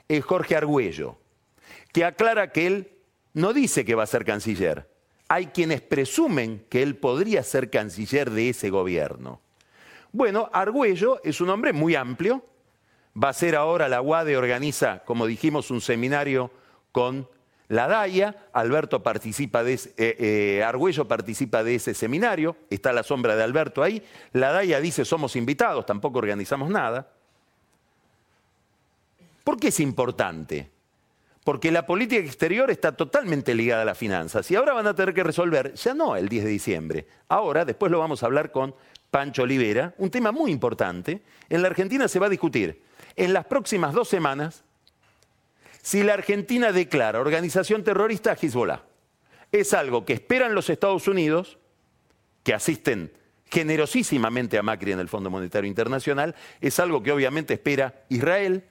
Es 0.06 0.24
Jorge 0.24 0.54
Argüello, 0.54 1.18
que 1.92 2.04
aclara 2.04 2.52
que 2.52 2.68
él 2.68 2.92
no 3.34 3.52
dice 3.52 3.84
que 3.84 3.96
va 3.96 4.04
a 4.04 4.06
ser 4.06 4.24
canciller, 4.24 4.88
hay 5.26 5.48
quienes 5.48 5.80
presumen 5.80 6.64
que 6.68 6.84
él 6.84 6.94
podría 6.94 7.42
ser 7.42 7.70
canciller 7.70 8.30
de 8.30 8.50
ese 8.50 8.70
gobierno. 8.70 9.40
Bueno, 10.12 10.48
Argüello 10.52 11.20
es 11.24 11.40
un 11.40 11.50
hombre 11.50 11.72
muy 11.72 11.96
amplio. 11.96 12.46
Va 13.20 13.30
a 13.30 13.34
ser 13.34 13.56
ahora 13.56 13.88
la 13.88 14.00
UADE 14.00 14.36
organiza, 14.36 15.02
como 15.04 15.26
dijimos, 15.26 15.72
un 15.72 15.80
seminario 15.80 16.52
con 16.92 17.28
la 17.68 17.86
DAIA. 17.86 18.48
Alberto 18.52 19.02
participa 19.02 19.62
de 19.62 19.74
ese, 19.74 19.94
eh, 19.96 20.16
eh, 20.18 20.64
Argüello 20.64 21.06
participa 21.06 21.62
de 21.62 21.76
ese 21.76 21.94
seminario. 21.94 22.56
Está 22.70 22.92
la 22.92 23.02
sombra 23.02 23.36
de 23.36 23.42
Alberto 23.42 23.82
ahí. 23.82 24.02
La 24.32 24.52
DAIA 24.52 24.80
dice 24.80 25.04
somos 25.04 25.36
invitados, 25.36 25.86
tampoco 25.86 26.18
organizamos 26.18 26.70
nada. 26.70 27.08
¿Por 29.44 29.58
qué 29.58 29.68
es 29.68 29.80
importante? 29.80 30.70
porque 31.48 31.72
la 31.72 31.86
política 31.86 32.20
exterior 32.20 32.70
está 32.70 32.92
totalmente 32.92 33.54
ligada 33.54 33.80
a 33.80 33.84
las 33.86 33.96
finanzas 33.96 34.50
y 34.50 34.54
ahora 34.54 34.74
van 34.74 34.86
a 34.86 34.94
tener 34.94 35.14
que 35.14 35.24
resolver, 35.24 35.72
ya 35.72 35.94
no 35.94 36.14
el 36.14 36.28
10 36.28 36.44
de 36.44 36.50
diciembre, 36.50 37.06
ahora, 37.26 37.64
después 37.64 37.90
lo 37.90 37.98
vamos 37.98 38.22
a 38.22 38.26
hablar 38.26 38.52
con 38.52 38.74
Pancho 39.10 39.44
Olivera, 39.44 39.94
un 39.96 40.10
tema 40.10 40.30
muy 40.30 40.50
importante. 40.50 41.22
En 41.48 41.62
la 41.62 41.68
Argentina 41.68 42.06
se 42.06 42.18
va 42.18 42.26
a 42.26 42.28
discutir 42.28 42.82
en 43.16 43.32
las 43.32 43.46
próximas 43.46 43.94
dos 43.94 44.08
semanas 44.08 44.64
si 45.88 46.02
la 46.02 46.12
Argentina 46.12 46.70
declara 46.70 47.18
organización 47.18 47.82
terrorista 47.82 48.32
a 48.32 48.34
Hezbollah. 48.34 48.82
Es 49.50 49.72
algo 49.72 50.04
que 50.04 50.12
esperan 50.12 50.54
los 50.54 50.68
Estados 50.68 51.08
Unidos, 51.08 51.56
que 52.42 52.52
asisten 52.52 53.10
generosísimamente 53.46 54.58
a 54.58 54.62
Macri 54.62 54.92
en 54.92 54.98
el 54.98 55.08
Fondo 55.08 55.30
Monetario 55.30 55.66
Internacional, 55.66 56.34
es 56.60 56.78
algo 56.78 57.02
que 57.02 57.10
obviamente 57.10 57.54
espera 57.54 58.04
Israel. 58.10 58.64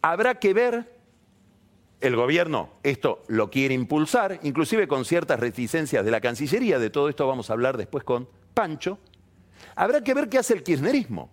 Habrá 0.00 0.36
que 0.36 0.54
ver 0.54 0.96
el 2.00 2.16
gobierno 2.16 2.70
esto 2.82 3.22
lo 3.28 3.50
quiere 3.50 3.74
impulsar, 3.74 4.40
inclusive 4.44 4.88
con 4.88 5.04
ciertas 5.04 5.38
reticencias 5.40 6.06
de 6.06 6.10
la 6.10 6.22
Cancillería, 6.22 6.78
de 6.78 6.88
todo 6.88 7.10
esto 7.10 7.26
vamos 7.26 7.50
a 7.50 7.52
hablar 7.52 7.76
después 7.76 8.02
con 8.02 8.30
Pancho. 8.54 8.98
Habrá 9.76 10.02
que 10.02 10.14
ver 10.14 10.30
qué 10.30 10.38
hace 10.38 10.54
el 10.54 10.62
kirchnerismo. 10.62 11.30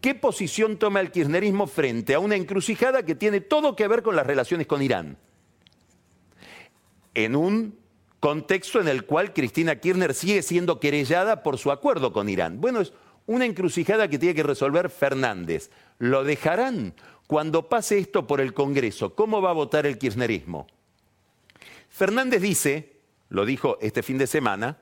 ¿Qué 0.00 0.14
posición 0.14 0.78
toma 0.78 1.00
el 1.00 1.10
kirchnerismo 1.10 1.66
frente 1.66 2.14
a 2.14 2.20
una 2.20 2.36
encrucijada 2.36 3.04
que 3.04 3.14
tiene 3.14 3.40
todo 3.40 3.76
que 3.76 3.88
ver 3.88 4.02
con 4.02 4.16
las 4.16 4.26
relaciones 4.26 4.66
con 4.66 4.82
Irán? 4.82 5.18
En 7.14 7.34
un 7.34 7.78
contexto 8.20 8.80
en 8.80 8.88
el 8.88 9.04
cual 9.04 9.32
Cristina 9.32 9.76
Kirchner 9.76 10.14
sigue 10.14 10.42
siendo 10.42 10.80
querellada 10.80 11.42
por 11.42 11.58
su 11.58 11.70
acuerdo 11.70 12.12
con 12.12 12.28
Irán. 12.28 12.60
Bueno, 12.60 12.80
es 12.80 12.92
una 13.26 13.44
encrucijada 13.44 14.08
que 14.08 14.18
tiene 14.18 14.34
que 14.34 14.42
resolver 14.42 14.90
Fernández. 14.90 15.70
¿Lo 15.98 16.24
dejarán 16.24 16.94
cuando 17.26 17.68
pase 17.68 17.98
esto 17.98 18.26
por 18.26 18.40
el 18.40 18.54
Congreso, 18.54 19.14
¿cómo 19.14 19.42
va 19.42 19.50
a 19.50 19.54
votar 19.54 19.86
el 19.86 19.98
kirchnerismo? 19.98 20.66
Fernández 21.88 22.40
dice, 22.40 23.00
lo 23.28 23.44
dijo 23.44 23.78
este 23.80 24.02
fin 24.02 24.18
de 24.18 24.26
semana, 24.26 24.78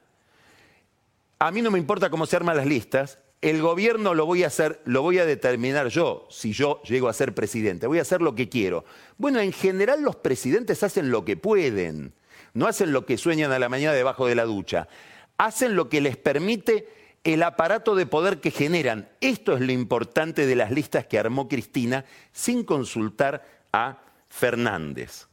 a 1.38 1.50
mí 1.50 1.62
no 1.62 1.70
me 1.70 1.78
importa 1.78 2.10
cómo 2.10 2.26
se 2.26 2.36
arman 2.36 2.56
las 2.56 2.66
listas, 2.66 3.18
el 3.44 3.60
gobierno 3.60 4.14
lo 4.14 4.24
voy 4.24 4.42
a 4.42 4.46
hacer, 4.46 4.80
lo 4.86 5.02
voy 5.02 5.18
a 5.18 5.26
determinar 5.26 5.88
yo, 5.88 6.26
si 6.30 6.54
yo 6.54 6.80
llego 6.84 7.10
a 7.10 7.12
ser 7.12 7.34
presidente, 7.34 7.86
voy 7.86 7.98
a 7.98 8.02
hacer 8.02 8.22
lo 8.22 8.34
que 8.34 8.48
quiero. 8.48 8.86
Bueno, 9.18 9.38
en 9.38 9.52
general 9.52 10.00
los 10.00 10.16
presidentes 10.16 10.82
hacen 10.82 11.10
lo 11.10 11.26
que 11.26 11.36
pueden, 11.36 12.14
no 12.54 12.66
hacen 12.66 12.90
lo 12.90 13.04
que 13.04 13.18
sueñan 13.18 13.52
a 13.52 13.58
la 13.58 13.68
mañana 13.68 13.92
debajo 13.92 14.26
de 14.26 14.34
la 14.34 14.46
ducha, 14.46 14.88
hacen 15.36 15.76
lo 15.76 15.90
que 15.90 16.00
les 16.00 16.16
permite 16.16 16.88
el 17.22 17.42
aparato 17.42 17.94
de 17.94 18.06
poder 18.06 18.40
que 18.40 18.50
generan. 18.50 19.10
Esto 19.20 19.52
es 19.52 19.60
lo 19.60 19.72
importante 19.72 20.46
de 20.46 20.56
las 20.56 20.70
listas 20.70 21.04
que 21.04 21.18
armó 21.18 21.46
Cristina 21.46 22.06
sin 22.32 22.64
consultar 22.64 23.46
a 23.74 23.98
Fernández. 24.30 25.26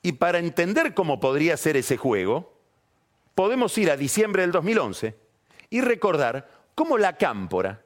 Y 0.00 0.12
para 0.12 0.38
entender 0.38 0.94
cómo 0.94 1.20
podría 1.20 1.58
ser 1.58 1.76
ese 1.76 1.98
juego, 1.98 2.54
podemos 3.34 3.76
ir 3.76 3.90
a 3.90 3.98
diciembre 3.98 4.40
del 4.40 4.52
2011 4.52 5.20
y 5.68 5.82
recordar 5.82 6.61
cómo 6.74 6.98
la 6.98 7.16
cámpora, 7.16 7.82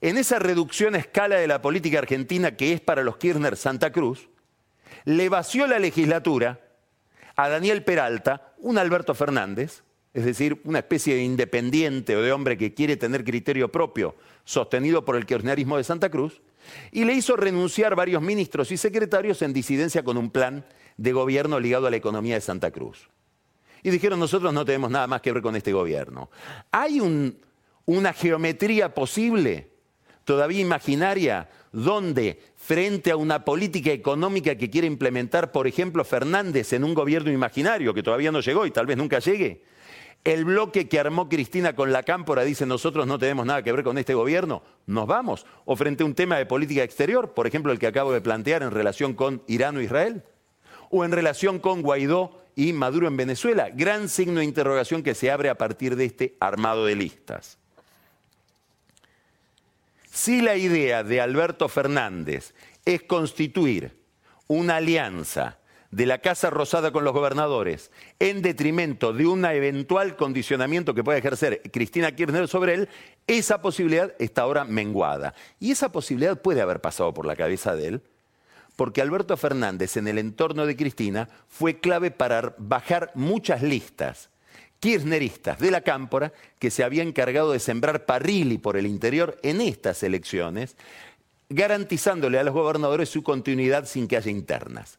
en 0.00 0.18
esa 0.18 0.38
reducción 0.38 0.94
a 0.94 0.98
escala 0.98 1.36
de 1.36 1.46
la 1.46 1.62
política 1.62 1.98
argentina 1.98 2.56
que 2.56 2.72
es 2.72 2.80
para 2.80 3.02
los 3.02 3.16
Kirchner 3.16 3.56
Santa 3.56 3.92
Cruz, 3.92 4.28
le 5.04 5.28
vació 5.28 5.66
la 5.66 5.78
legislatura 5.78 6.60
a 7.36 7.48
Daniel 7.48 7.84
Peralta, 7.84 8.54
un 8.58 8.78
Alberto 8.78 9.14
Fernández, 9.14 9.82
es 10.14 10.24
decir, 10.24 10.60
una 10.64 10.78
especie 10.78 11.14
de 11.14 11.22
independiente 11.22 12.16
o 12.16 12.22
de 12.22 12.32
hombre 12.32 12.56
que 12.56 12.72
quiere 12.72 12.96
tener 12.96 13.22
criterio 13.22 13.70
propio, 13.70 14.16
sostenido 14.44 15.04
por 15.04 15.16
el 15.16 15.26
kirchnerismo 15.26 15.76
de 15.76 15.84
Santa 15.84 16.10
Cruz, 16.10 16.40
y 16.90 17.04
le 17.04 17.12
hizo 17.12 17.36
renunciar 17.36 17.94
varios 17.94 18.22
ministros 18.22 18.72
y 18.72 18.76
secretarios 18.76 19.42
en 19.42 19.52
disidencia 19.52 20.02
con 20.02 20.16
un 20.16 20.30
plan 20.30 20.64
de 20.96 21.12
gobierno 21.12 21.60
ligado 21.60 21.86
a 21.86 21.90
la 21.90 21.96
economía 21.96 22.34
de 22.34 22.40
Santa 22.40 22.70
Cruz. 22.70 23.10
Y 23.82 23.90
dijeron, 23.90 24.18
nosotros 24.18 24.52
no 24.52 24.64
tenemos 24.64 24.90
nada 24.90 25.06
más 25.06 25.20
que 25.20 25.32
ver 25.32 25.42
con 25.42 25.54
este 25.54 25.72
gobierno. 25.72 26.30
¿Hay 26.70 26.98
una 27.86 28.12
geometría 28.12 28.94
posible, 28.94 29.70
todavía 30.24 30.60
imaginaria, 30.60 31.48
donde 31.72 32.42
frente 32.56 33.10
a 33.10 33.16
una 33.16 33.44
política 33.44 33.90
económica 33.90 34.56
que 34.56 34.70
quiere 34.70 34.86
implementar, 34.86 35.52
por 35.52 35.66
ejemplo, 35.66 36.04
Fernández 36.04 36.72
en 36.72 36.84
un 36.84 36.94
gobierno 36.94 37.30
imaginario 37.30 37.94
que 37.94 38.02
todavía 38.02 38.32
no 38.32 38.40
llegó 38.40 38.66
y 38.66 38.70
tal 38.70 38.86
vez 38.86 38.96
nunca 38.96 39.20
llegue, 39.20 39.62
el 40.24 40.44
bloque 40.44 40.88
que 40.88 40.98
armó 40.98 41.28
Cristina 41.28 41.76
con 41.76 41.92
la 41.92 42.02
cámpora 42.02 42.42
dice 42.42 42.66
nosotros 42.66 43.06
no 43.06 43.16
tenemos 43.16 43.46
nada 43.46 43.62
que 43.62 43.70
ver 43.70 43.84
con 43.84 43.96
este 43.96 44.14
gobierno, 44.14 44.62
nos 44.86 45.06
vamos. 45.06 45.46
O 45.64 45.76
frente 45.76 46.02
a 46.02 46.06
un 46.06 46.14
tema 46.14 46.36
de 46.36 46.46
política 46.46 46.82
exterior, 46.82 47.32
por 47.32 47.46
ejemplo 47.46 47.70
el 47.70 47.78
que 47.78 47.86
acabo 47.86 48.12
de 48.12 48.20
plantear 48.20 48.64
en 48.64 48.72
relación 48.72 49.14
con 49.14 49.42
Irán 49.46 49.76
o 49.76 49.80
Israel, 49.80 50.24
o 50.90 51.04
en 51.04 51.12
relación 51.12 51.60
con 51.60 51.82
Guaidó 51.82 52.42
y 52.56 52.72
Maduro 52.72 53.06
en 53.06 53.16
Venezuela, 53.16 53.70
gran 53.72 54.08
signo 54.08 54.40
de 54.40 54.46
interrogación 54.46 55.04
que 55.04 55.14
se 55.14 55.30
abre 55.30 55.48
a 55.48 55.58
partir 55.58 55.94
de 55.94 56.06
este 56.06 56.36
armado 56.40 56.86
de 56.86 56.96
listas. 56.96 57.58
Si 60.16 60.40
la 60.40 60.56
idea 60.56 61.04
de 61.04 61.20
Alberto 61.20 61.68
Fernández 61.68 62.54
es 62.86 63.02
constituir 63.02 64.02
una 64.46 64.76
alianza 64.76 65.58
de 65.90 66.06
la 66.06 66.22
Casa 66.22 66.48
Rosada 66.48 66.90
con 66.90 67.04
los 67.04 67.12
gobernadores 67.12 67.90
en 68.18 68.40
detrimento 68.40 69.12
de 69.12 69.26
un 69.26 69.44
eventual 69.44 70.16
condicionamiento 70.16 70.94
que 70.94 71.04
puede 71.04 71.18
ejercer 71.18 71.60
Cristina 71.70 72.12
Kirchner 72.12 72.48
sobre 72.48 72.72
él, 72.72 72.88
esa 73.26 73.60
posibilidad 73.60 74.14
está 74.18 74.40
ahora 74.40 74.64
menguada. 74.64 75.34
Y 75.60 75.70
esa 75.70 75.92
posibilidad 75.92 76.40
puede 76.40 76.62
haber 76.62 76.80
pasado 76.80 77.12
por 77.12 77.26
la 77.26 77.36
cabeza 77.36 77.76
de 77.76 77.88
él, 77.88 78.02
porque 78.74 79.02
Alberto 79.02 79.36
Fernández 79.36 79.98
en 79.98 80.08
el 80.08 80.16
entorno 80.16 80.64
de 80.64 80.76
Cristina 80.76 81.28
fue 81.46 81.78
clave 81.78 82.10
para 82.10 82.54
bajar 82.56 83.12
muchas 83.14 83.60
listas 83.60 84.30
kirchneristas 84.80 85.58
de 85.58 85.70
la 85.70 85.80
Cámpora 85.80 86.32
que 86.58 86.70
se 86.70 86.84
había 86.84 87.02
encargado 87.02 87.52
de 87.52 87.60
sembrar 87.60 88.06
parrili 88.06 88.58
por 88.58 88.76
el 88.76 88.86
interior 88.86 89.38
en 89.42 89.60
estas 89.60 90.02
elecciones, 90.02 90.76
garantizándole 91.48 92.38
a 92.38 92.44
los 92.44 92.54
gobernadores 92.54 93.08
su 93.08 93.22
continuidad 93.22 93.86
sin 93.86 94.08
que 94.08 94.16
haya 94.16 94.30
internas. 94.30 94.98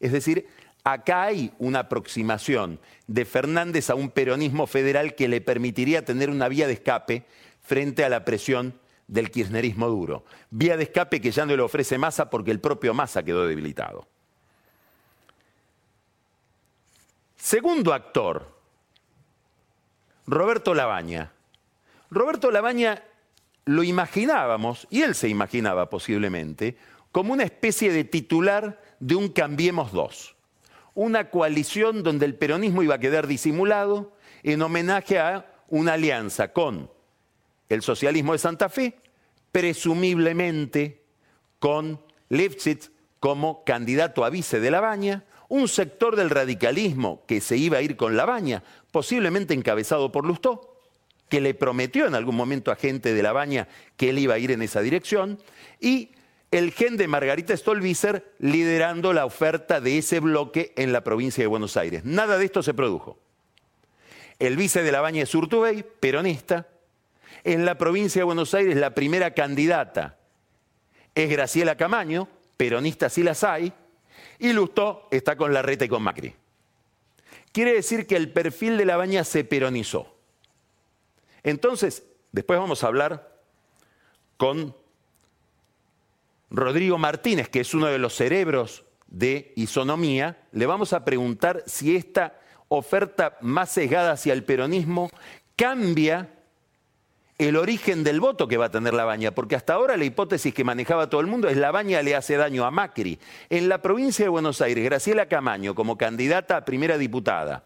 Es 0.00 0.12
decir, 0.12 0.46
acá 0.84 1.24
hay 1.24 1.52
una 1.58 1.80
aproximación 1.80 2.78
de 3.06 3.24
Fernández 3.24 3.90
a 3.90 3.94
un 3.94 4.10
peronismo 4.10 4.66
federal 4.66 5.14
que 5.14 5.28
le 5.28 5.40
permitiría 5.40 6.04
tener 6.04 6.30
una 6.30 6.48
vía 6.48 6.66
de 6.66 6.74
escape 6.74 7.24
frente 7.62 8.04
a 8.04 8.08
la 8.08 8.24
presión 8.24 8.78
del 9.08 9.30
kirchnerismo 9.30 9.88
duro. 9.88 10.24
Vía 10.50 10.76
de 10.76 10.84
escape 10.84 11.20
que 11.20 11.30
ya 11.30 11.46
no 11.46 11.56
le 11.56 11.62
ofrece 11.62 11.98
Massa 11.98 12.28
porque 12.28 12.50
el 12.50 12.60
propio 12.60 12.94
Massa 12.94 13.22
quedó 13.22 13.46
debilitado. 13.46 14.06
Segundo 17.36 17.92
actor, 17.92 18.55
Roberto 20.26 20.74
Labaña. 20.74 21.32
Roberto 22.10 22.50
Labaña 22.50 23.02
lo 23.64 23.82
imaginábamos, 23.82 24.86
y 24.90 25.02
él 25.02 25.14
se 25.14 25.28
imaginaba 25.28 25.90
posiblemente, 25.90 26.76
como 27.12 27.32
una 27.32 27.44
especie 27.44 27.92
de 27.92 28.04
titular 28.04 28.80
de 29.00 29.14
un 29.14 29.28
Cambiemos 29.28 29.92
dos. 29.92 30.36
Una 30.94 31.30
coalición 31.30 32.02
donde 32.02 32.26
el 32.26 32.34
peronismo 32.34 32.82
iba 32.82 32.96
a 32.96 33.00
quedar 33.00 33.26
disimulado 33.26 34.12
en 34.42 34.62
homenaje 34.62 35.18
a 35.18 35.46
una 35.68 35.94
alianza 35.94 36.52
con 36.52 36.90
el 37.68 37.82
socialismo 37.82 38.32
de 38.32 38.38
Santa 38.38 38.68
Fe, 38.68 38.96
presumiblemente 39.52 41.02
con 41.58 42.00
Lipschitz 42.28 42.90
como 43.20 43.64
candidato 43.64 44.24
a 44.24 44.30
vice 44.30 44.60
de 44.60 44.70
Labaña, 44.70 45.24
un 45.48 45.68
sector 45.68 46.16
del 46.16 46.30
radicalismo 46.30 47.22
que 47.26 47.40
se 47.40 47.56
iba 47.56 47.78
a 47.78 47.82
ir 47.82 47.96
con 47.96 48.16
Labaña, 48.16 48.62
posiblemente 48.90 49.54
encabezado 49.54 50.10
por 50.12 50.26
Lustó, 50.26 50.80
que 51.28 51.40
le 51.40 51.54
prometió 51.54 52.06
en 52.06 52.14
algún 52.14 52.36
momento 52.36 52.70
a 52.70 52.76
gente 52.76 53.14
de 53.14 53.22
Labaña 53.22 53.68
que 53.96 54.10
él 54.10 54.18
iba 54.18 54.34
a 54.34 54.38
ir 54.38 54.50
en 54.50 54.62
esa 54.62 54.80
dirección, 54.80 55.38
y 55.80 56.10
el 56.50 56.72
gen 56.72 56.96
de 56.96 57.08
Margarita 57.08 57.56
Stolbizer 57.56 58.32
liderando 58.38 59.12
la 59.12 59.26
oferta 59.26 59.80
de 59.80 59.98
ese 59.98 60.20
bloque 60.20 60.72
en 60.76 60.92
la 60.92 61.02
provincia 61.02 61.42
de 61.42 61.48
Buenos 61.48 61.76
Aires. 61.76 62.04
Nada 62.04 62.38
de 62.38 62.44
esto 62.44 62.62
se 62.62 62.74
produjo. 62.74 63.18
El 64.38 64.56
vice 64.56 64.82
de 64.82 64.92
Labaña 64.92 65.22
es 65.22 65.34
Urtubey, 65.34 65.84
peronista. 65.98 66.68
En 67.42 67.64
la 67.64 67.78
provincia 67.78 68.20
de 68.20 68.24
Buenos 68.24 68.54
Aires 68.54 68.76
la 68.76 68.94
primera 68.94 69.32
candidata 69.32 70.18
es 71.14 71.30
Graciela 71.30 71.76
Camaño, 71.76 72.28
peronista 72.56 73.08
sí 73.08 73.22
las 73.22 73.42
hay, 73.42 73.72
y 74.38 74.52
Lustó 74.52 75.08
está 75.10 75.36
con 75.36 75.52
Larreta 75.52 75.84
y 75.84 75.88
con 75.88 76.02
Macri. 76.02 76.34
Quiere 77.52 77.72
decir 77.72 78.06
que 78.06 78.16
el 78.16 78.32
perfil 78.32 78.76
de 78.76 78.84
la 78.84 78.96
baña 78.96 79.24
se 79.24 79.44
peronizó. 79.44 80.14
Entonces, 81.42 82.04
después 82.32 82.58
vamos 82.58 82.84
a 82.84 82.88
hablar 82.88 83.40
con 84.36 84.74
Rodrigo 86.50 86.98
Martínez, 86.98 87.48
que 87.48 87.60
es 87.60 87.74
uno 87.74 87.86
de 87.86 87.98
los 87.98 88.14
cerebros 88.14 88.84
de 89.06 89.52
isonomía, 89.56 90.46
le 90.52 90.66
vamos 90.66 90.92
a 90.92 91.04
preguntar 91.04 91.62
si 91.66 91.96
esta 91.96 92.40
oferta 92.68 93.38
más 93.40 93.70
sesgada 93.70 94.12
hacia 94.12 94.32
el 94.32 94.44
peronismo 94.44 95.10
cambia 95.54 96.35
el 97.38 97.56
origen 97.56 98.02
del 98.02 98.20
voto 98.20 98.48
que 98.48 98.56
va 98.56 98.66
a 98.66 98.70
tener 98.70 98.94
la 98.94 99.04
baña, 99.04 99.32
porque 99.32 99.56
hasta 99.56 99.74
ahora 99.74 99.96
la 99.96 100.04
hipótesis 100.04 100.54
que 100.54 100.64
manejaba 100.64 101.10
todo 101.10 101.20
el 101.20 101.26
mundo 101.26 101.48
es 101.48 101.56
la 101.56 101.70
baña 101.70 102.02
le 102.02 102.14
hace 102.14 102.36
daño 102.36 102.64
a 102.64 102.70
Macri. 102.70 103.18
En 103.50 103.68
la 103.68 103.82
provincia 103.82 104.24
de 104.24 104.30
Buenos 104.30 104.60
Aires, 104.60 104.84
Graciela 104.84 105.26
Camaño 105.26 105.74
como 105.74 105.98
candidata 105.98 106.56
a 106.56 106.64
primera 106.64 106.96
diputada, 106.96 107.64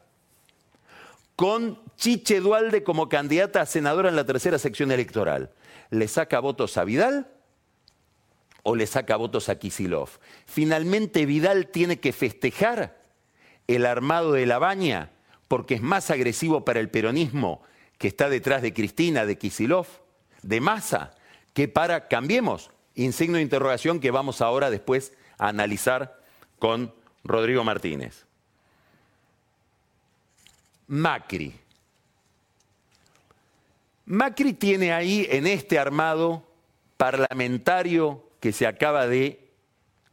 con 1.37 1.81
Chiche 1.97 2.41
Dualde 2.41 2.83
como 2.83 3.09
candidata 3.09 3.61
a 3.61 3.67
senadora 3.67 4.09
en 4.09 4.17
la 4.17 4.27
tercera 4.27 4.59
sección 4.59 4.91
electoral, 4.91 5.51
¿le 5.91 6.09
saca 6.09 6.41
votos 6.41 6.77
a 6.77 6.85
Vidal? 6.85 7.29
o 8.63 8.77
le 8.77 8.87
saca 8.87 9.17
votos 9.17 9.49
a 9.49 9.59
Kisilov. 9.59 10.11
Finalmente 10.47 11.27
Vidal 11.27 11.69
tiene 11.69 11.99
que 11.99 12.13
festejar 12.13 13.01
el 13.67 13.87
armado 13.87 14.33
de 14.33 14.47
la 14.47 14.59
baña 14.59 15.11
porque 15.49 15.75
es 15.75 15.83
más 15.83 16.11
agresivo 16.11 16.65
para 16.65 16.81
el 16.81 16.91
peronismo 16.91 17.63
que 18.01 18.09
está 18.09 18.31
detrás 18.31 18.63
de 18.63 18.73
Cristina, 18.73 19.27
de 19.27 19.37
Kisilov, 19.37 19.87
de 20.41 20.63
Massa, 20.63 21.15
que 21.53 21.69
para, 21.69 22.09
cambiemos, 22.09 22.71
insigno 22.95 23.37
de 23.37 23.43
interrogación 23.43 24.01
que 24.01 24.11
vamos 24.11 24.41
ahora 24.41 24.71
después 24.71 25.13
a 25.37 25.49
analizar 25.49 26.19
con 26.59 26.95
Rodrigo 27.25 27.63
Martínez. 27.63 28.25
Macri. 30.87 31.53
Macri 34.07 34.55
tiene 34.55 34.95
ahí 34.95 35.27
en 35.29 35.47
este 35.47 35.79
armado 35.79 36.49
parlamentario 36.97 38.25
que 38.41 38.53
se 38.53 38.67
acaba 38.67 39.09
de 39.09 39.47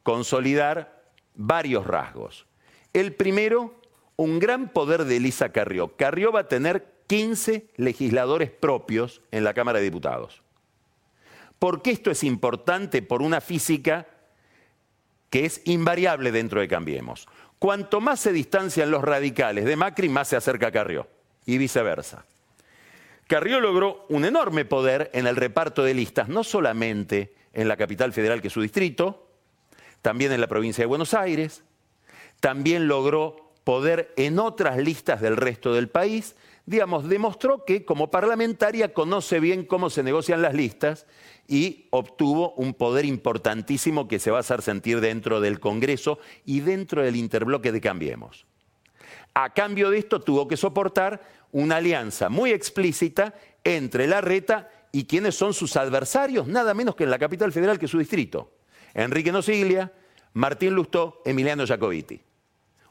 consolidar 0.04 1.06
varios 1.36 1.88
rasgos. 1.88 2.47
El 2.91 3.15
primero, 3.15 3.80
un 4.17 4.39
gran 4.39 4.73
poder 4.73 5.06
de 5.06 5.15
Elisa 5.15 5.54
Carrió. 5.54 5.95
Carrió 5.95 6.34
va 6.34 6.41
a 6.41 6.47
tener 6.50 6.96
15 7.07 7.67
legisladores 7.77 8.51
propios 8.51 9.21
en 9.31 9.43
la 9.43 9.53
Cámara 9.53 9.79
de 9.79 9.85
Diputados. 9.85 10.41
¿Por 11.59 11.81
qué 11.81 11.91
esto 11.91 12.11
es 12.11 12.23
importante? 12.23 13.01
Por 13.01 13.21
una 13.21 13.41
física 13.41 14.07
que 15.29 15.45
es 15.45 15.61
invariable 15.65 16.31
dentro 16.31 16.61
de 16.61 16.67
Cambiemos. 16.67 17.27
Cuanto 17.59 17.99
más 18.01 18.19
se 18.19 18.31
distancian 18.31 18.91
los 18.91 19.03
radicales 19.03 19.65
de 19.65 19.75
Macri, 19.75 20.09
más 20.09 20.27
se 20.27 20.35
acerca 20.35 20.71
Carrió, 20.71 21.07
y 21.45 21.57
viceversa. 21.57 22.25
Carrió 23.27 23.59
logró 23.59 24.05
un 24.09 24.25
enorme 24.25 24.63
poder 24.63 25.09
en 25.13 25.27
el 25.27 25.35
reparto 25.35 25.83
de 25.83 25.93
listas, 25.93 26.29
no 26.29 26.43
solamente 26.43 27.33
en 27.53 27.67
la 27.67 27.75
capital 27.75 28.13
federal, 28.13 28.41
que 28.41 28.47
es 28.47 28.53
su 28.53 28.61
distrito, 28.61 29.27
también 30.01 30.31
en 30.31 30.39
la 30.39 30.47
provincia 30.47 30.83
de 30.83 30.87
Buenos 30.87 31.13
Aires, 31.13 31.63
también 32.39 32.87
logró 32.87 33.51
poder 33.63 34.13
en 34.15 34.39
otras 34.39 34.77
listas 34.77 35.19
del 35.19 35.35
resto 35.35 35.73
del 35.73 35.89
país 35.89 36.35
digamos, 36.67 37.08
demostró 37.08 37.63
que 37.63 37.86
como 37.86 38.12
parlamentaria 38.12 38.93
conoce 38.93 39.39
bien 39.39 39.63
cómo 39.63 39.89
se 39.89 40.03
negocian 40.03 40.41
las 40.41 40.53
listas 40.53 41.08
y 41.47 41.88
obtuvo 41.91 42.51
un 42.56 42.73
poder 42.73 43.06
importantísimo 43.06 44.10
que 44.10 44.19
se 44.19 44.32
va 44.32 44.38
a 44.38 44.39
hacer 44.41 44.62
sentir 44.62 44.99
dentro 44.99 45.39
del 45.39 45.62
Congreso 45.62 46.19
y 46.45 46.60
dentro 46.60 47.01
del 47.01 47.15
interbloque 47.15 47.71
de 47.71 47.80
Cambiemos. 47.80 48.45
A 49.34 49.53
cambio 49.53 49.89
de 49.89 49.99
esto 49.99 50.19
tuvo 50.19 50.45
que 50.49 50.58
soportar 50.58 51.21
una 51.53 51.77
alianza 51.77 52.27
muy 52.27 52.51
explícita 52.51 53.34
entre 53.63 54.06
la 54.06 54.19
reta 54.19 54.69
y 54.91 55.06
quienes 55.06 55.36
son 55.36 55.53
sus 55.53 55.77
adversarios, 55.77 56.47
nada 56.47 56.73
menos 56.73 56.95
que 56.95 57.06
en 57.06 57.12
la 57.12 57.19
capital 57.19 57.53
federal 57.53 57.80
que 57.80 57.88
su 57.88 57.97
distrito. 57.97 58.51
Enrique 58.93 59.32
Nosiglia, 59.32 59.93
Martín 60.34 60.73
Lustó, 60.73 61.21
Emiliano 61.23 61.65
Jacobiti. 61.65 62.21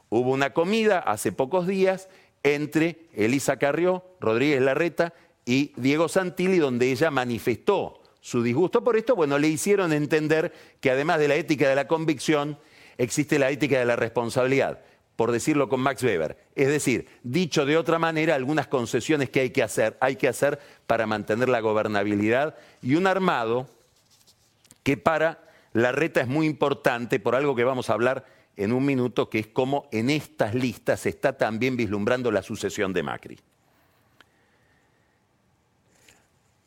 Hubo 0.09 0.31
una 0.31 0.53
comida 0.53 0.99
hace 0.99 1.31
pocos 1.31 1.67
días 1.67 2.09
entre 2.43 3.07
Elisa 3.13 3.57
Carrió, 3.57 4.03
Rodríguez 4.19 4.61
Larreta 4.61 5.13
y 5.45 5.73
Diego 5.77 6.07
Santilli, 6.07 6.57
donde 6.57 6.91
ella 6.91 7.11
manifestó 7.11 8.01
su 8.21 8.43
disgusto 8.43 8.83
por 8.83 8.97
esto, 8.97 9.15
bueno, 9.15 9.37
le 9.37 9.47
hicieron 9.47 9.93
entender 9.93 10.51
que 10.81 10.91
además 10.91 11.19
de 11.19 11.29
la 11.29 11.35
ética 11.35 11.69
de 11.69 11.75
la 11.75 11.87
convicción, 11.87 12.57
existe 12.97 13.39
la 13.39 13.49
ética 13.49 13.79
de 13.79 13.85
la 13.85 13.95
responsabilidad, 13.95 14.81
por 15.15 15.31
decirlo 15.31 15.69
con 15.69 15.79
Max 15.79 16.03
Weber. 16.03 16.37
Es 16.55 16.67
decir, 16.67 17.07
dicho 17.23 17.65
de 17.65 17.77
otra 17.77 17.99
manera, 17.99 18.35
algunas 18.35 18.67
concesiones 18.67 19.29
que 19.29 19.39
hay 19.39 19.49
que 19.51 19.63
hacer, 19.63 19.95
hay 20.01 20.17
que 20.17 20.27
hacer 20.27 20.59
para 20.87 21.07
mantener 21.07 21.47
la 21.47 21.61
gobernabilidad 21.61 22.55
y 22.81 22.95
un 22.95 23.07
armado 23.07 23.69
que 24.83 24.97
para 24.97 25.43
la 25.73 25.91
reta 25.91 26.21
es 26.21 26.27
muy 26.27 26.47
importante, 26.47 27.19
por 27.19 27.35
algo 27.35 27.55
que 27.55 27.63
vamos 27.63 27.89
a 27.89 27.93
hablar 27.93 28.25
en 28.57 28.73
un 28.73 28.85
minuto, 28.85 29.29
que 29.29 29.39
es 29.39 29.47
cómo 29.47 29.87
en 29.91 30.09
estas 30.09 30.55
listas 30.55 31.01
se 31.01 31.09
está 31.09 31.37
también 31.37 31.77
vislumbrando 31.77 32.31
la 32.31 32.41
sucesión 32.41 32.91
de 32.91 33.03
Macri. 33.03 33.39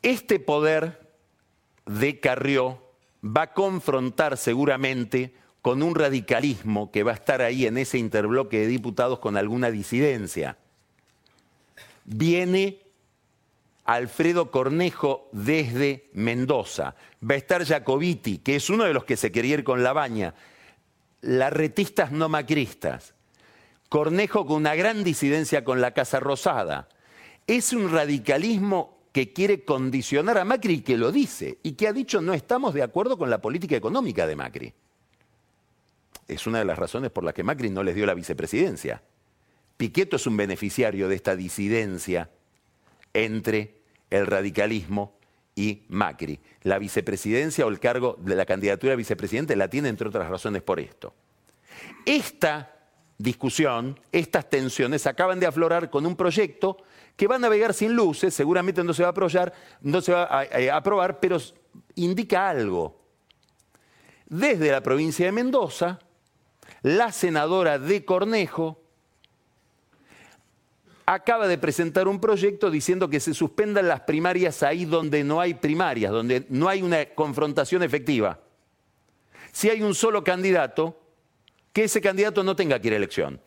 Este 0.01 0.39
poder 0.39 1.13
de 1.85 2.19
Carrió 2.19 2.81
va 3.23 3.43
a 3.43 3.53
confrontar 3.53 4.37
seguramente 4.37 5.35
con 5.61 5.83
un 5.83 5.93
radicalismo 5.93 6.91
que 6.91 7.03
va 7.03 7.11
a 7.11 7.15
estar 7.15 7.41
ahí 7.41 7.67
en 7.67 7.77
ese 7.77 7.99
interbloque 7.99 8.59
de 8.59 8.67
diputados 8.67 9.19
con 9.19 9.37
alguna 9.37 9.69
disidencia. 9.69 10.57
Viene 12.05 12.79
Alfredo 13.85 14.49
Cornejo 14.49 15.29
desde 15.33 16.09
Mendoza. 16.13 16.95
Va 17.29 17.35
a 17.35 17.37
estar 17.37 17.63
Jacobiti, 17.63 18.39
que 18.39 18.55
es 18.55 18.69
uno 18.69 18.85
de 18.85 18.93
los 18.93 19.03
que 19.03 19.17
se 19.17 19.31
quería 19.31 19.55
ir 19.55 19.63
con 19.63 19.83
la 19.83 19.93
baña, 19.93 20.33
larretistas 21.21 22.11
no 22.11 22.29
macristas. 22.29 23.13
Cornejo 23.89 24.45
con 24.45 24.57
una 24.57 24.75
gran 24.75 25.03
disidencia 25.03 25.63
con 25.63 25.81
la 25.81 25.91
Casa 25.91 26.19
Rosada. 26.19 26.87
Es 27.47 27.73
un 27.73 27.91
radicalismo 27.91 29.01
que 29.11 29.33
quiere 29.33 29.65
condicionar 29.65 30.37
a 30.37 30.45
Macri 30.45 30.75
y 30.75 30.81
que 30.81 30.97
lo 30.97 31.11
dice, 31.11 31.57
y 31.63 31.73
que 31.73 31.87
ha 31.87 31.93
dicho 31.93 32.21
no 32.21 32.33
estamos 32.33 32.73
de 32.73 32.83
acuerdo 32.83 33.17
con 33.17 33.29
la 33.29 33.41
política 33.41 33.75
económica 33.75 34.25
de 34.25 34.35
Macri. 34.35 34.73
Es 36.27 36.47
una 36.47 36.59
de 36.59 36.65
las 36.65 36.79
razones 36.79 37.11
por 37.11 37.25
las 37.25 37.33
que 37.33 37.43
Macri 37.43 37.69
no 37.69 37.83
les 37.83 37.95
dio 37.95 38.05
la 38.05 38.13
vicepresidencia. 38.13 39.01
Piqueto 39.75 40.15
es 40.15 40.27
un 40.27 40.37
beneficiario 40.37 41.09
de 41.09 41.15
esta 41.15 41.35
disidencia 41.35 42.29
entre 43.13 43.81
el 44.09 44.27
radicalismo 44.27 45.17
y 45.61 45.83
Macri. 45.89 46.39
La 46.63 46.79
vicepresidencia 46.79 47.67
o 47.67 47.69
el 47.69 47.79
cargo 47.79 48.17
de 48.19 48.35
la 48.35 48.47
candidatura 48.47 48.93
a 48.93 48.95
vicepresidente 48.95 49.55
la 49.55 49.67
tiene, 49.67 49.89
entre 49.89 50.07
otras 50.07 50.27
razones, 50.27 50.63
por 50.63 50.79
esto. 50.79 51.13
Esta 52.03 52.73
discusión, 53.15 53.99
estas 54.11 54.49
tensiones 54.49 55.05
acaban 55.05 55.39
de 55.39 55.45
aflorar 55.45 55.91
con 55.91 56.07
un 56.07 56.15
proyecto 56.15 56.77
que 57.15 57.27
va 57.27 57.35
a 57.35 57.39
navegar 57.39 57.75
sin 57.75 57.93
luces, 57.93 58.33
seguramente 58.33 58.83
no 58.83 58.91
se 58.91 59.03
va 59.03 59.09
a 59.09 59.11
aprobar, 59.11 59.53
no 59.81 60.01
se 60.01 60.11
va 60.11 60.23
a, 60.23 60.41
a 60.41 60.75
aprobar 60.75 61.19
pero 61.19 61.37
indica 61.93 62.49
algo. 62.49 62.99
Desde 64.25 64.71
la 64.71 64.81
provincia 64.81 65.27
de 65.27 65.31
Mendoza, 65.31 65.99
la 66.81 67.11
senadora 67.11 67.77
de 67.77 68.03
Cornejo 68.03 68.80
acaba 71.13 71.47
de 71.47 71.57
presentar 71.57 72.07
un 72.07 72.21
proyecto 72.21 72.71
diciendo 72.71 73.09
que 73.09 73.19
se 73.19 73.33
suspendan 73.33 73.87
las 73.87 74.01
primarias 74.01 74.63
ahí 74.63 74.85
donde 74.85 75.23
no 75.23 75.41
hay 75.41 75.53
primarias, 75.53 76.11
donde 76.11 76.45
no 76.49 76.69
hay 76.69 76.81
una 76.81 77.05
confrontación 77.07 77.83
efectiva. 77.83 78.39
Si 79.51 79.69
hay 79.69 79.81
un 79.81 79.93
solo 79.93 80.23
candidato, 80.23 80.97
que 81.73 81.83
ese 81.83 81.99
candidato 81.99 82.43
no 82.43 82.55
tenga 82.55 82.79
que 82.79 82.87
ir 82.87 82.93
a 82.93 82.97
elección. 82.97 83.41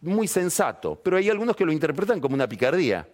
Muy 0.00 0.26
sensato, 0.26 1.00
pero 1.00 1.16
hay 1.16 1.30
algunos 1.30 1.54
que 1.54 1.64
lo 1.64 1.72
interpretan 1.72 2.20
como 2.20 2.34
una 2.34 2.48
picardía, 2.48 3.08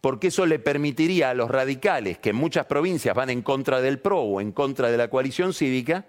porque 0.00 0.28
eso 0.28 0.46
le 0.46 0.60
permitiría 0.60 1.30
a 1.30 1.34
los 1.34 1.50
radicales, 1.50 2.18
que 2.18 2.30
en 2.30 2.36
muchas 2.36 2.66
provincias 2.66 3.16
van 3.16 3.30
en 3.30 3.42
contra 3.42 3.80
del 3.80 3.98
PRO 3.98 4.20
o 4.20 4.40
en 4.40 4.52
contra 4.52 4.90
de 4.90 4.96
la 4.96 5.10
coalición 5.10 5.52
cívica, 5.52 6.06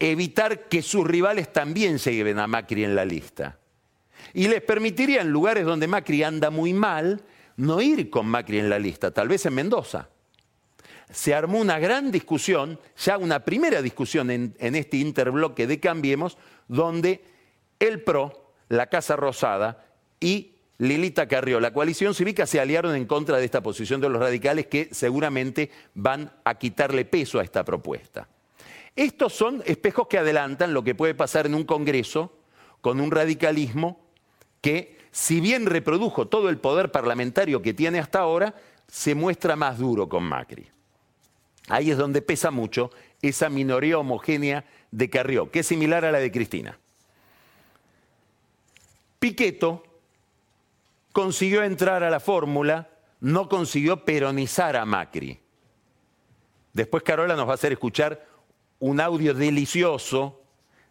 evitar 0.00 0.68
que 0.68 0.82
sus 0.82 1.06
rivales 1.06 1.52
también 1.52 2.00
se 2.00 2.12
lleven 2.12 2.40
a 2.40 2.48
Macri 2.48 2.82
en 2.82 2.96
la 2.96 3.04
lista. 3.04 3.58
Y 4.36 4.48
les 4.48 4.60
permitiría 4.60 5.22
en 5.22 5.30
lugares 5.30 5.64
donde 5.64 5.88
Macri 5.88 6.22
anda 6.22 6.50
muy 6.50 6.74
mal, 6.74 7.22
no 7.56 7.80
ir 7.80 8.10
con 8.10 8.26
Macri 8.26 8.58
en 8.58 8.68
la 8.68 8.78
lista, 8.78 9.10
tal 9.10 9.28
vez 9.28 9.46
en 9.46 9.54
Mendoza 9.54 10.10
se 11.10 11.34
armó 11.34 11.60
una 11.60 11.78
gran 11.78 12.10
discusión, 12.10 12.78
ya 12.98 13.16
una 13.16 13.44
primera 13.44 13.80
discusión 13.80 14.30
en, 14.30 14.54
este 14.58 14.96
interbloque 14.96 15.66
de 15.66 15.80
Cambiemos, 15.80 16.36
donde 16.68 17.22
el 17.78 18.02
PRO, 18.02 18.52
la 18.68 18.88
Casa 18.88 19.16
Rosada 19.16 19.86
y 20.18 20.56
Lilita 20.78 21.28
Carrió, 21.28 21.60
la 21.60 21.72
coalición 21.72 22.14
cívica, 22.14 22.44
se 22.44 22.60
aliaron 22.60 22.94
en 22.94 23.06
contra 23.06 23.38
de 23.38 23.44
esta 23.44 23.62
posición 23.62 24.00
de 24.00 24.08
los 24.08 24.20
radicales 24.20 24.66
que 24.66 24.88
seguramente 24.92 25.70
van 25.94 26.32
a 26.44 26.58
quitarle 26.58 27.04
peso 27.04 27.38
a 27.38 27.44
esta 27.44 27.64
propuesta. 27.64 28.28
Estos 28.94 29.32
son 29.32 29.62
espejos 29.64 30.08
que 30.08 30.18
adelantan 30.18 30.74
lo 30.74 30.82
que 30.82 30.94
puede 30.94 31.14
pasar 31.14 31.46
en 31.46 31.54
un 31.54 31.64
Congreso 31.64 32.36
con 32.80 33.00
un 33.00 33.10
radicalismo 33.10 34.05
que, 34.66 34.98
si 35.12 35.40
bien 35.40 35.64
reprodujo 35.66 36.26
todo 36.26 36.48
el 36.48 36.58
poder 36.58 36.90
parlamentario 36.90 37.62
que 37.62 37.72
tiene 37.72 38.00
hasta 38.00 38.18
ahora, 38.18 38.56
se 38.88 39.14
muestra 39.14 39.54
más 39.54 39.78
duro 39.78 40.08
con 40.08 40.24
Macri. 40.24 40.66
Ahí 41.68 41.92
es 41.92 41.96
donde 41.96 42.20
pesa 42.20 42.50
mucho 42.50 42.90
esa 43.22 43.48
minoría 43.48 43.96
homogénea 43.96 44.64
de 44.90 45.08
Carrió, 45.08 45.52
que 45.52 45.60
es 45.60 45.68
similar 45.68 46.04
a 46.04 46.10
la 46.10 46.18
de 46.18 46.32
Cristina. 46.32 46.76
Piqueto 49.20 49.84
consiguió 51.12 51.62
entrar 51.62 52.02
a 52.02 52.10
la 52.10 52.18
fórmula, 52.18 52.90
no 53.20 53.48
consiguió 53.48 54.04
peronizar 54.04 54.76
a 54.76 54.84
Macri. 54.84 55.38
Después 56.72 57.04
Carola 57.04 57.36
nos 57.36 57.46
va 57.46 57.52
a 57.52 57.54
hacer 57.54 57.70
escuchar 57.70 58.26
un 58.80 59.00
audio 59.00 59.32
delicioso 59.32 60.42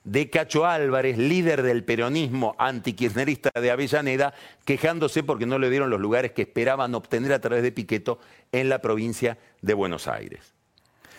de 0.06 0.30
Cacho 0.30 0.66
Álvarez, 0.66 1.18
líder 1.18 1.64
del 1.64 1.84
peronismo 1.84 2.56
antikirchnerista 2.60 3.50
de 3.60 3.72
Avellaneda, 3.72 4.34
quejándose 4.64 5.24
porque 5.24 5.48
no 5.48 5.60
le 5.60 5.70
dieron 5.70 5.90
los 5.90 6.00
lugares 6.00 6.32
que 6.32 6.44
esperaban 6.44 6.96
obtener 6.96 7.34
a 7.34 7.42
través 7.42 7.64
de 7.64 7.72
Piqueto 7.72 8.20
en 8.52 8.70
la 8.70 8.80
provincia 8.80 9.38
de 9.62 9.74
Buenos 9.74 10.08
Aires. 10.08 10.54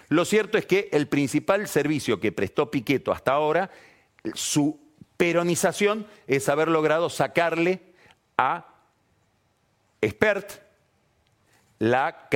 Lo 0.09 0.25
cierto 0.25 0.57
es 0.57 0.66
que 0.66 0.88
el 0.92 1.09
principal 1.09 1.66
servicio 1.66 2.20
que 2.20 2.31
prestó 2.31 2.70
Piqueto 2.70 3.12
hasta 3.12 3.33
ahora, 3.33 3.70
su 4.35 4.79
peronización 5.16 6.07
es 6.29 6.49
haber 6.49 6.68
logrado 6.68 7.11
sacarle 7.11 7.81
a 8.38 8.72
Expert 10.01 10.62
la, 11.79 12.29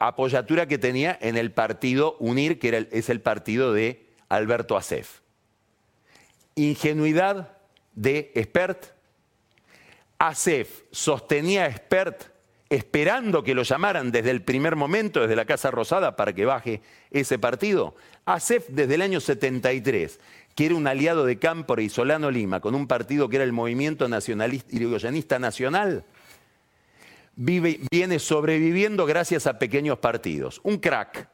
apoyatura 0.00 0.66
que 0.66 0.78
tenía 0.78 1.16
en 1.20 1.36
el 1.36 1.52
partido 1.52 2.16
UNIR, 2.20 2.58
que 2.58 2.88
es 2.90 3.10
el 3.10 3.20
partido 3.20 3.74
de 3.74 4.06
Alberto 4.30 4.76
Acef. 4.76 5.20
Ingenuidad 6.58 7.56
de 7.94 8.32
Expert. 8.34 8.86
Acef 10.18 10.82
sostenía 10.90 11.64
a 11.64 11.68
Expert 11.68 12.38
esperando 12.70 13.42
que 13.42 13.54
lo 13.54 13.62
llamaran 13.62 14.10
desde 14.10 14.30
el 14.30 14.42
primer 14.42 14.76
momento, 14.76 15.20
desde 15.20 15.36
la 15.36 15.46
Casa 15.46 15.70
Rosada, 15.70 16.16
para 16.16 16.32
que 16.32 16.44
baje 16.44 16.82
ese 17.10 17.38
partido. 17.38 17.94
ASEF 18.26 18.68
desde 18.68 18.96
el 18.96 19.02
año 19.02 19.20
73, 19.20 20.20
que 20.54 20.66
era 20.66 20.74
un 20.74 20.86
aliado 20.86 21.24
de 21.24 21.38
Cámpora 21.38 21.80
y 21.80 21.88
Solano 21.88 22.30
Lima, 22.30 22.60
con 22.60 22.74
un 22.74 22.86
partido 22.86 23.28
que 23.28 23.36
era 23.36 23.44
el 23.44 23.52
Movimiento 23.52 24.08
Nacionalista 24.08 24.74
Irigoyenista 24.74 25.38
Nacional, 25.38 26.04
viene 27.36 28.18
sobreviviendo 28.18 29.06
gracias 29.06 29.46
a 29.46 29.58
pequeños 29.58 29.98
partidos. 29.98 30.60
Un 30.64 30.78
crack. 30.78 31.28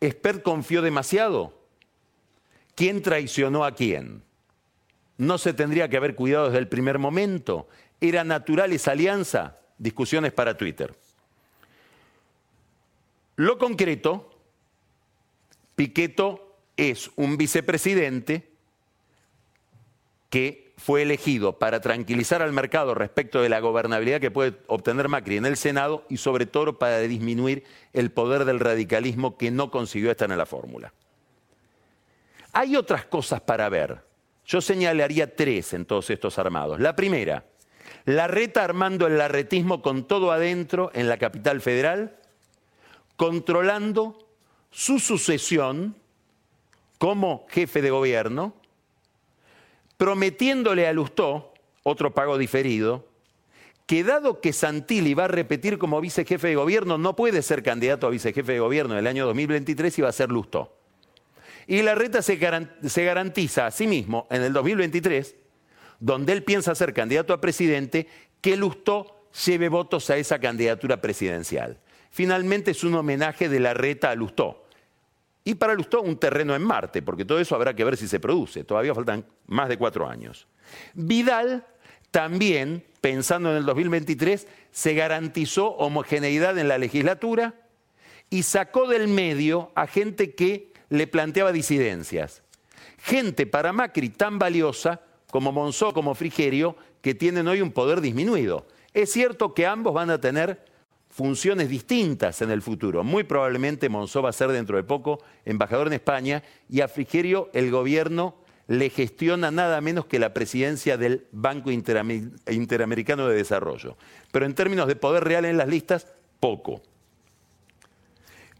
¿Expert 0.00 0.42
confió 0.42 0.82
demasiado? 0.82 1.57
¿Quién 2.78 3.02
traicionó 3.02 3.64
a 3.64 3.74
quién? 3.74 4.22
¿No 5.16 5.36
se 5.38 5.52
tendría 5.52 5.88
que 5.88 5.96
haber 5.96 6.14
cuidado 6.14 6.44
desde 6.44 6.60
el 6.60 6.68
primer 6.68 7.00
momento? 7.00 7.66
¿Era 8.00 8.22
natural 8.22 8.72
esa 8.72 8.92
alianza? 8.92 9.58
Discusiones 9.78 10.32
para 10.32 10.56
Twitter. 10.56 10.94
Lo 13.34 13.58
concreto, 13.58 14.30
Piqueto 15.74 16.54
es 16.76 17.10
un 17.16 17.36
vicepresidente 17.36 18.48
que 20.30 20.72
fue 20.76 21.02
elegido 21.02 21.58
para 21.58 21.80
tranquilizar 21.80 22.42
al 22.42 22.52
mercado 22.52 22.94
respecto 22.94 23.42
de 23.42 23.48
la 23.48 23.58
gobernabilidad 23.58 24.20
que 24.20 24.30
puede 24.30 24.54
obtener 24.68 25.08
Macri 25.08 25.36
en 25.36 25.46
el 25.46 25.56
Senado 25.56 26.04
y 26.08 26.18
sobre 26.18 26.46
todo 26.46 26.78
para 26.78 27.00
disminuir 27.00 27.64
el 27.92 28.12
poder 28.12 28.44
del 28.44 28.60
radicalismo 28.60 29.36
que 29.36 29.50
no 29.50 29.72
consiguió 29.72 30.12
estar 30.12 30.30
en 30.30 30.38
la 30.38 30.46
fórmula. 30.46 30.92
Hay 32.58 32.74
otras 32.74 33.04
cosas 33.04 33.40
para 33.40 33.68
ver. 33.68 34.02
Yo 34.44 34.60
señalaría 34.60 35.36
tres 35.36 35.74
en 35.74 35.84
todos 35.84 36.10
estos 36.10 36.40
armados. 36.40 36.80
La 36.80 36.96
primera, 36.96 37.44
la 38.04 38.26
reta 38.26 38.64
armando 38.64 39.06
el 39.06 39.16
larretismo 39.16 39.80
con 39.80 40.08
todo 40.08 40.32
adentro 40.32 40.90
en 40.92 41.08
la 41.08 41.18
capital 41.18 41.60
federal, 41.60 42.16
controlando 43.16 44.18
su 44.72 44.98
sucesión 44.98 45.94
como 46.98 47.46
jefe 47.48 47.80
de 47.80 47.90
gobierno, 47.90 48.56
prometiéndole 49.96 50.88
a 50.88 50.92
Lustó, 50.92 51.54
otro 51.84 52.12
pago 52.12 52.38
diferido, 52.38 53.06
que 53.86 54.02
dado 54.02 54.40
que 54.40 54.52
Santilli 54.52 55.14
va 55.14 55.26
a 55.26 55.28
repetir 55.28 55.78
como 55.78 56.00
vicejefe 56.00 56.48
de 56.48 56.56
gobierno, 56.56 56.98
no 56.98 57.14
puede 57.14 57.42
ser 57.42 57.62
candidato 57.62 58.08
a 58.08 58.10
vicejefe 58.10 58.54
de 58.54 58.58
gobierno 58.58 58.94
en 58.94 58.98
el 58.98 59.06
año 59.06 59.26
2023 59.26 59.96
y 59.96 60.02
va 60.02 60.08
a 60.08 60.12
ser 60.12 60.30
Lustó. 60.30 60.77
Y 61.68 61.82
la 61.82 61.94
reta 61.94 62.22
se 62.22 62.36
garantiza 62.36 63.66
a 63.66 63.70
sí 63.70 63.86
mismo 63.86 64.26
en 64.30 64.42
el 64.42 64.52
2023 64.52 65.36
donde 66.00 66.32
él 66.32 66.44
piensa 66.44 66.74
ser 66.74 66.94
candidato 66.94 67.32
a 67.32 67.40
presidente, 67.40 68.06
que 68.40 68.56
Lustó 68.56 69.28
lleve 69.44 69.68
votos 69.68 70.10
a 70.10 70.16
esa 70.16 70.38
candidatura 70.38 71.00
presidencial. 71.00 71.78
Finalmente 72.10 72.70
es 72.70 72.84
un 72.84 72.94
homenaje 72.94 73.48
de 73.48 73.60
la 73.60 73.74
reta 73.74 74.10
a 74.10 74.14
Lustó. 74.14 74.64
Y 75.44 75.54
para 75.54 75.74
Lustó 75.74 76.02
un 76.02 76.18
terreno 76.18 76.54
en 76.54 76.62
Marte, 76.62 77.02
porque 77.02 77.24
todo 77.24 77.38
eso 77.38 77.54
habrá 77.54 77.74
que 77.74 77.84
ver 77.84 77.96
si 77.96 78.06
se 78.06 78.20
produce. 78.20 78.64
Todavía 78.64 78.94
faltan 78.94 79.24
más 79.46 79.68
de 79.68 79.78
cuatro 79.78 80.08
años. 80.08 80.46
Vidal 80.94 81.66
también, 82.10 82.84
pensando 83.00 83.50
en 83.50 83.56
el 83.56 83.66
2023, 83.66 84.46
se 84.70 84.94
garantizó 84.94 85.68
homogeneidad 85.68 86.58
en 86.58 86.68
la 86.68 86.78
legislatura 86.78 87.54
y 88.30 88.42
sacó 88.42 88.86
del 88.88 89.08
medio 89.08 89.72
a 89.74 89.86
gente 89.86 90.34
que 90.34 90.72
le 90.88 91.06
planteaba 91.06 91.52
disidencias. 91.52 92.42
Gente 92.98 93.46
para 93.46 93.72
Macri 93.72 94.08
tan 94.08 94.38
valiosa 94.38 95.00
como 95.30 95.52
Monzó, 95.52 95.92
como 95.92 96.14
Frigerio, 96.14 96.76
que 97.00 97.14
tienen 97.14 97.48
hoy 97.48 97.60
un 97.60 97.72
poder 97.72 98.00
disminuido. 98.00 98.66
Es 98.94 99.12
cierto 99.12 99.54
que 99.54 99.66
ambos 99.66 99.94
van 99.94 100.10
a 100.10 100.20
tener 100.20 100.64
funciones 101.10 101.68
distintas 101.68 102.42
en 102.42 102.50
el 102.50 102.62
futuro. 102.62 103.04
Muy 103.04 103.24
probablemente 103.24 103.88
Monzó 103.88 104.22
va 104.22 104.30
a 104.30 104.32
ser 104.32 104.50
dentro 104.50 104.76
de 104.76 104.82
poco 104.82 105.22
embajador 105.44 105.86
en 105.88 105.94
España 105.94 106.42
y 106.68 106.80
a 106.80 106.88
Frigerio 106.88 107.50
el 107.52 107.70
gobierno 107.70 108.36
le 108.66 108.90
gestiona 108.90 109.50
nada 109.50 109.80
menos 109.80 110.06
que 110.06 110.18
la 110.18 110.34
presidencia 110.34 110.98
del 110.98 111.26
Banco 111.32 111.70
Interamericano 111.70 113.26
de 113.26 113.36
Desarrollo. 113.36 113.96
Pero 114.30 114.44
en 114.44 114.54
términos 114.54 114.86
de 114.86 114.96
poder 114.96 115.24
real 115.24 115.46
en 115.46 115.56
las 115.56 115.68
listas, 115.68 116.06
poco. 116.38 116.82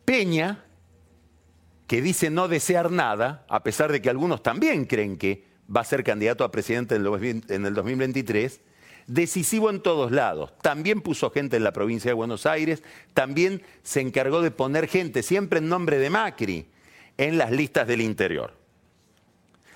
Peña, 0.07 0.64
que 1.88 2.03
dice 2.03 2.31
no 2.31 2.46
desear 2.48 2.92
nada, 2.92 3.46
a 3.48 3.64
pesar 3.64 3.90
de 3.90 4.01
que 4.01 4.11
algunos 4.11 4.42
también 4.42 4.85
creen 4.85 5.16
que 5.16 5.44
va 5.74 5.81
a 5.81 5.85
ser 5.85 6.05
candidato 6.05 6.44
a 6.44 6.51
presidente 6.51 6.94
en 6.94 7.66
el 7.66 7.74
2023, 7.74 8.61
decisivo 9.07 9.70
en 9.70 9.81
todos 9.81 10.12
lados. 10.12 10.53
También 10.61 11.01
puso 11.01 11.31
gente 11.31 11.57
en 11.57 11.64
la 11.64 11.72
provincia 11.72 12.11
de 12.11 12.14
Buenos 12.14 12.44
Aires, 12.44 12.83
también 13.14 13.62
se 13.83 14.03
encargó 14.03 14.42
de 14.42 14.51
poner 14.51 14.87
gente, 14.87 15.22
siempre 15.22 15.61
en 15.61 15.68
nombre 15.70 15.98
de 15.98 16.11
Macri, 16.11 16.66
en 17.16 17.38
las 17.38 17.51
listas 17.51 17.88
del 17.88 18.03
interior. 18.03 18.53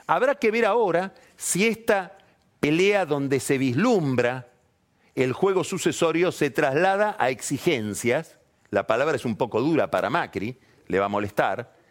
Habrá 0.06 0.34
que 0.34 0.50
ver 0.50 0.66
ahora 0.66 1.14
si 1.36 1.66
esta 1.66 2.18
pelea 2.60 3.06
donde 3.06 3.40
se 3.40 3.56
vislumbra 3.56 4.48
el 5.14 5.32
juego 5.32 5.64
sucesorio 5.64 6.30
se 6.30 6.50
traslada 6.50 7.16
a 7.18 7.30
exigencias, 7.30 8.36
la 8.70 8.86
palabra 8.86 9.16
es 9.16 9.24
un 9.24 9.36
poco 9.36 9.62
dura 9.62 9.90
para 9.90 10.10
Macri, 10.10 10.58
le 10.88 10.98
va 10.98 11.06
a 11.06 11.08
molestar, 11.08 11.81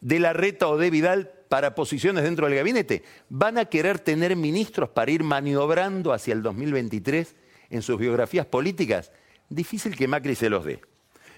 de 0.00 0.18
la 0.18 0.32
reta 0.32 0.68
o 0.68 0.76
de 0.76 0.90
Vidal 0.90 1.30
para 1.48 1.74
posiciones 1.74 2.24
dentro 2.24 2.46
del 2.46 2.56
gabinete. 2.56 3.02
¿Van 3.28 3.58
a 3.58 3.64
querer 3.64 3.98
tener 3.98 4.36
ministros 4.36 4.88
para 4.88 5.10
ir 5.10 5.24
maniobrando 5.24 6.12
hacia 6.12 6.32
el 6.32 6.42
2023 6.42 7.34
en 7.70 7.82
sus 7.82 7.98
biografías 7.98 8.46
políticas? 8.46 9.10
Difícil 9.48 9.96
que 9.96 10.08
Macri 10.08 10.34
se 10.34 10.48
los 10.48 10.64
dé. 10.64 10.80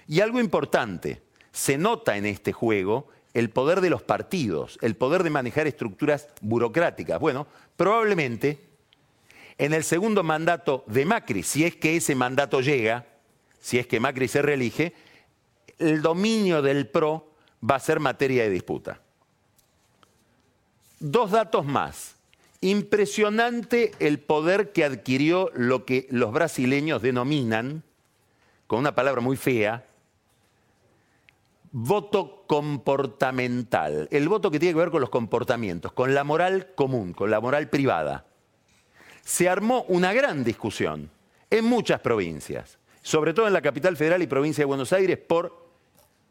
Y 0.07 0.19
algo 0.19 0.39
importante, 0.39 1.21
se 1.51 1.77
nota 1.77 2.17
en 2.17 2.25
este 2.25 2.51
juego 2.53 3.07
el 3.33 3.49
poder 3.49 3.81
de 3.81 3.89
los 3.89 4.03
partidos, 4.03 4.77
el 4.81 4.95
poder 4.95 5.23
de 5.23 5.31
manejar 5.31 5.65
estructuras 5.65 6.27
burocráticas. 6.41 7.19
Bueno, 7.19 7.47
probablemente 7.75 8.59
en 9.57 9.73
el 9.73 9.83
segundo 9.83 10.23
mandato 10.23 10.83
de 10.87 11.05
Macri, 11.05 11.43
si 11.43 11.63
es 11.63 11.75
que 11.75 11.95
ese 11.95 12.15
mandato 12.15 12.61
llega, 12.61 13.07
si 13.59 13.79
es 13.79 13.87
que 13.87 13.99
Macri 13.99 14.27
se 14.27 14.41
reelige, 14.41 14.93
el 15.79 16.01
dominio 16.01 16.61
del 16.61 16.87
PRO 16.87 17.32
va 17.69 17.75
a 17.75 17.79
ser 17.79 17.99
materia 17.99 18.43
de 18.43 18.49
disputa. 18.49 18.99
Dos 20.99 21.31
datos 21.31 21.65
más. 21.65 22.15
Impresionante 22.61 23.91
el 23.99 24.19
poder 24.19 24.71
que 24.71 24.85
adquirió 24.85 25.51
lo 25.53 25.85
que 25.85 26.07
los 26.09 26.31
brasileños 26.31 27.01
denominan, 27.01 27.83
con 28.67 28.79
una 28.79 28.95
palabra 28.95 29.21
muy 29.21 29.35
fea, 29.35 29.85
voto 31.71 32.45
comportamental. 32.47 34.07
El 34.11 34.29
voto 34.29 34.49
que 34.49 34.59
tiene 34.59 34.73
que 34.73 34.79
ver 34.79 34.91
con 34.91 35.01
los 35.01 35.09
comportamientos, 35.09 35.91
con 35.91 36.13
la 36.13 36.23
moral 36.23 36.73
común, 36.75 37.13
con 37.13 37.29
la 37.29 37.41
moral 37.41 37.69
privada. 37.69 38.25
Se 39.23 39.49
armó 39.49 39.83
una 39.89 40.13
gran 40.13 40.43
discusión 40.43 41.09
en 41.49 41.65
muchas 41.65 41.99
provincias, 41.99 42.77
sobre 43.01 43.33
todo 43.33 43.47
en 43.47 43.53
la 43.53 43.61
capital 43.61 43.97
federal 43.97 44.21
y 44.21 44.27
provincia 44.27 44.61
de 44.61 44.67
Buenos 44.67 44.93
Aires, 44.93 45.17
por 45.17 45.63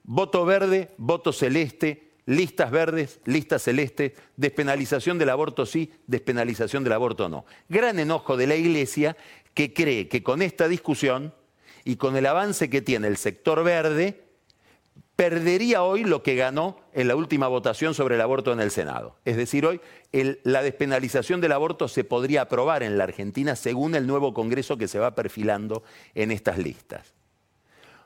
voto 0.04 0.44
verde, 0.44 0.94
voto 0.98 1.32
celeste, 1.32 2.12
listas 2.26 2.70
verdes, 2.70 3.20
listas 3.24 3.62
celestes, 3.62 4.12
despenalización 4.36 5.18
del 5.18 5.30
aborto 5.30 5.66
sí, 5.66 5.92
despenalización 6.06 6.84
del 6.84 6.92
aborto 6.92 7.28
no. 7.28 7.44
Gran 7.68 7.98
enojo 7.98 8.36
de 8.36 8.46
la 8.46 8.56
Iglesia 8.56 9.16
que 9.54 9.72
cree 9.74 10.08
que 10.08 10.22
con 10.22 10.42
esta 10.42 10.68
discusión 10.68 11.34
y 11.84 11.96
con 11.96 12.16
el 12.16 12.26
avance 12.26 12.70
que 12.70 12.82
tiene 12.82 13.08
el 13.08 13.16
sector 13.16 13.64
verde, 13.64 14.22
perdería 15.16 15.82
hoy 15.82 16.04
lo 16.04 16.22
que 16.22 16.36
ganó 16.36 16.78
en 16.92 17.08
la 17.08 17.16
última 17.16 17.48
votación 17.48 17.94
sobre 17.94 18.14
el 18.14 18.20
aborto 18.20 18.52
en 18.52 18.60
el 18.60 18.70
Senado. 18.70 19.16
Es 19.24 19.36
decir, 19.36 19.66
hoy 19.66 19.80
la 20.42 20.62
despenalización 20.62 21.40
del 21.40 21.52
aborto 21.52 21.88
se 21.88 22.04
podría 22.04 22.42
aprobar 22.42 22.82
en 22.82 22.98
la 22.98 23.04
Argentina 23.04 23.56
según 23.56 23.94
el 23.94 24.06
nuevo 24.06 24.32
Congreso 24.32 24.78
que 24.78 24.88
se 24.88 24.98
va 24.98 25.14
perfilando 25.14 25.82
en 26.14 26.30
estas 26.30 26.58
listas. 26.58 27.12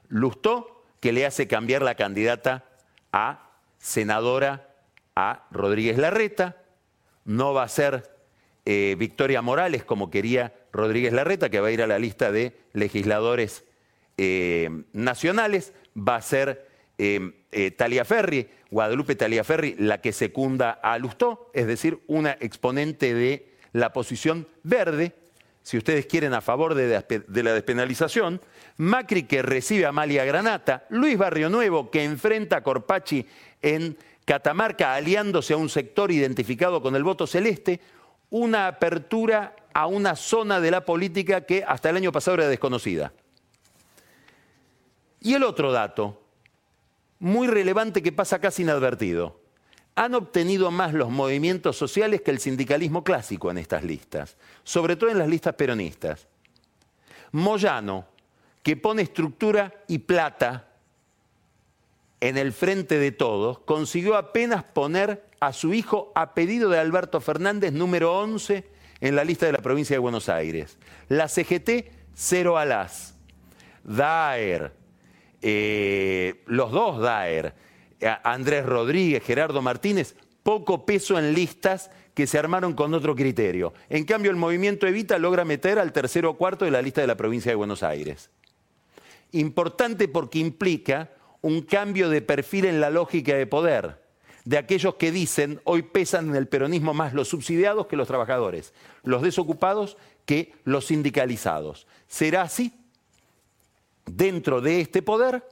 Lustó 0.08 0.75
que 1.06 1.12
le 1.12 1.24
hace 1.24 1.46
cambiar 1.46 1.82
la 1.82 1.94
candidata 1.94 2.64
a 3.12 3.52
senadora 3.78 4.74
a 5.14 5.46
Rodríguez 5.52 5.98
Larreta, 5.98 6.56
no 7.24 7.54
va 7.54 7.62
a 7.62 7.68
ser 7.68 8.10
eh, 8.64 8.96
Victoria 8.98 9.40
Morales 9.40 9.84
como 9.84 10.10
quería 10.10 10.52
Rodríguez 10.72 11.12
Larreta, 11.12 11.48
que 11.48 11.60
va 11.60 11.68
a 11.68 11.70
ir 11.70 11.80
a 11.80 11.86
la 11.86 12.00
lista 12.00 12.32
de 12.32 12.56
legisladores 12.72 13.64
eh, 14.18 14.82
nacionales, 14.92 15.74
va 15.96 16.16
a 16.16 16.22
ser 16.22 16.66
eh, 16.98 17.70
Talia 17.76 18.04
Ferri, 18.04 18.48
Guadalupe 18.72 19.14
Talia 19.14 19.44
Ferri, 19.44 19.76
la 19.78 20.00
que 20.00 20.10
secunda 20.12 20.72
a 20.72 20.98
Lustó, 20.98 21.52
es 21.54 21.68
decir, 21.68 22.00
una 22.08 22.32
exponente 22.40 23.14
de 23.14 23.54
la 23.72 23.92
posición 23.92 24.48
verde, 24.64 25.14
si 25.66 25.76
ustedes 25.76 26.06
quieren, 26.06 26.32
a 26.32 26.40
favor 26.40 26.76
de, 26.76 27.42
la 27.42 27.52
despenalización, 27.52 28.40
Macri 28.76 29.24
que 29.24 29.42
recibe 29.42 29.84
a 29.84 29.88
Amalia 29.88 30.24
Granata, 30.24 30.86
Luis 30.90 31.18
Barrio 31.18 31.50
Nuevo 31.50 31.90
que 31.90 32.04
enfrenta 32.04 32.58
a 32.58 32.62
Corpachi 32.62 33.26
en 33.62 33.98
Catamarca 34.24 34.94
aliándose 34.94 35.54
a 35.54 35.56
un 35.56 35.68
sector 35.68 36.12
identificado 36.12 36.80
con 36.80 36.94
el 36.94 37.02
voto 37.02 37.26
celeste, 37.26 37.80
una 38.30 38.68
apertura 38.68 39.56
a 39.74 39.88
una 39.88 40.14
zona 40.14 40.60
de 40.60 40.70
la 40.70 40.84
política 40.84 41.40
que 41.40 41.64
hasta 41.66 41.90
el 41.90 41.96
año 41.96 42.12
pasado 42.12 42.36
era 42.36 42.48
desconocida. 42.48 43.12
Y 45.20 45.34
el 45.34 45.42
otro 45.42 45.72
dato, 45.72 46.22
muy 47.18 47.48
relevante 47.48 48.04
que 48.04 48.12
pasa 48.12 48.40
casi 48.40 48.62
inadvertido. 48.62 49.40
Han 49.96 50.14
obtenido 50.14 50.70
más 50.70 50.94
los 50.94 51.10
movimientos 51.10 51.76
sociales 51.76 52.20
que 52.22 52.30
el 52.30 52.38
sindicalismo 52.38 53.02
clásico 53.02 53.50
en 53.50 53.58
estas 53.58 53.82
listas, 53.82 54.36
sobre 54.62 54.94
todo 54.96 55.10
en 55.10 55.18
las 55.18 55.28
listas 55.28 55.54
peronistas. 55.54 56.28
Moyano, 57.32 58.06
que 58.62 58.76
pone 58.76 59.02
estructura 59.02 59.72
y 59.88 59.98
plata 59.98 60.68
en 62.20 62.38
el 62.38 62.52
frente 62.52 62.98
de 62.98 63.12
todos, 63.12 63.58
consiguió 63.60 64.16
apenas 64.16 64.64
poner 64.64 65.24
a 65.40 65.52
su 65.52 65.74
hijo 65.74 66.12
a 66.14 66.34
pedido 66.34 66.70
de 66.70 66.78
Alberto 66.78 67.20
Fernández, 67.20 67.72
número 67.72 68.18
11 68.18 68.64
en 69.00 69.16
la 69.16 69.24
lista 69.24 69.46
de 69.46 69.52
la 69.52 69.58
provincia 69.58 69.94
de 69.94 70.00
Buenos 70.00 70.28
Aires. 70.28 70.78
La 71.08 71.28
CGT, 71.28 71.90
cero 72.14 72.58
alas. 72.58 73.14
Daer, 73.84 74.72
eh, 75.42 76.42
los 76.46 76.72
dos 76.72 77.00
Daer, 77.00 77.54
Andrés 78.22 78.66
Rodríguez, 78.66 79.22
Gerardo 79.22 79.62
Martínez, 79.62 80.16
poco 80.42 80.86
peso 80.86 81.18
en 81.18 81.34
listas 81.34 81.90
que 82.14 82.26
se 82.26 82.38
armaron 82.38 82.74
con 82.74 82.94
otro 82.94 83.14
criterio. 83.14 83.74
En 83.88 84.04
cambio, 84.04 84.30
el 84.30 84.36
movimiento 84.36 84.86
Evita 84.86 85.18
logra 85.18 85.44
meter 85.44 85.78
al 85.78 85.92
tercero 85.92 86.30
o 86.30 86.36
cuarto 86.36 86.64
de 86.64 86.70
la 86.70 86.82
lista 86.82 87.00
de 87.00 87.06
la 87.06 87.16
provincia 87.16 87.50
de 87.50 87.56
Buenos 87.56 87.82
Aires. 87.82 88.30
Importante 89.32 90.08
porque 90.08 90.38
implica 90.38 91.10
un 91.42 91.62
cambio 91.62 92.08
de 92.08 92.22
perfil 92.22 92.66
en 92.66 92.80
la 92.80 92.90
lógica 92.90 93.34
de 93.34 93.46
poder 93.46 94.06
de 94.46 94.58
aquellos 94.58 94.94
que 94.94 95.10
dicen 95.10 95.60
hoy 95.64 95.82
pesan 95.82 96.28
en 96.28 96.36
el 96.36 96.46
peronismo 96.46 96.94
más 96.94 97.12
los 97.12 97.28
subsidiados 97.28 97.88
que 97.88 97.96
los 97.96 98.06
trabajadores, 98.06 98.72
los 99.02 99.20
desocupados 99.20 99.96
que 100.24 100.54
los 100.62 100.86
sindicalizados. 100.86 101.88
¿Será 102.06 102.42
así? 102.42 102.72
Dentro 104.06 104.60
de 104.60 104.80
este 104.80 105.02
poder, 105.02 105.48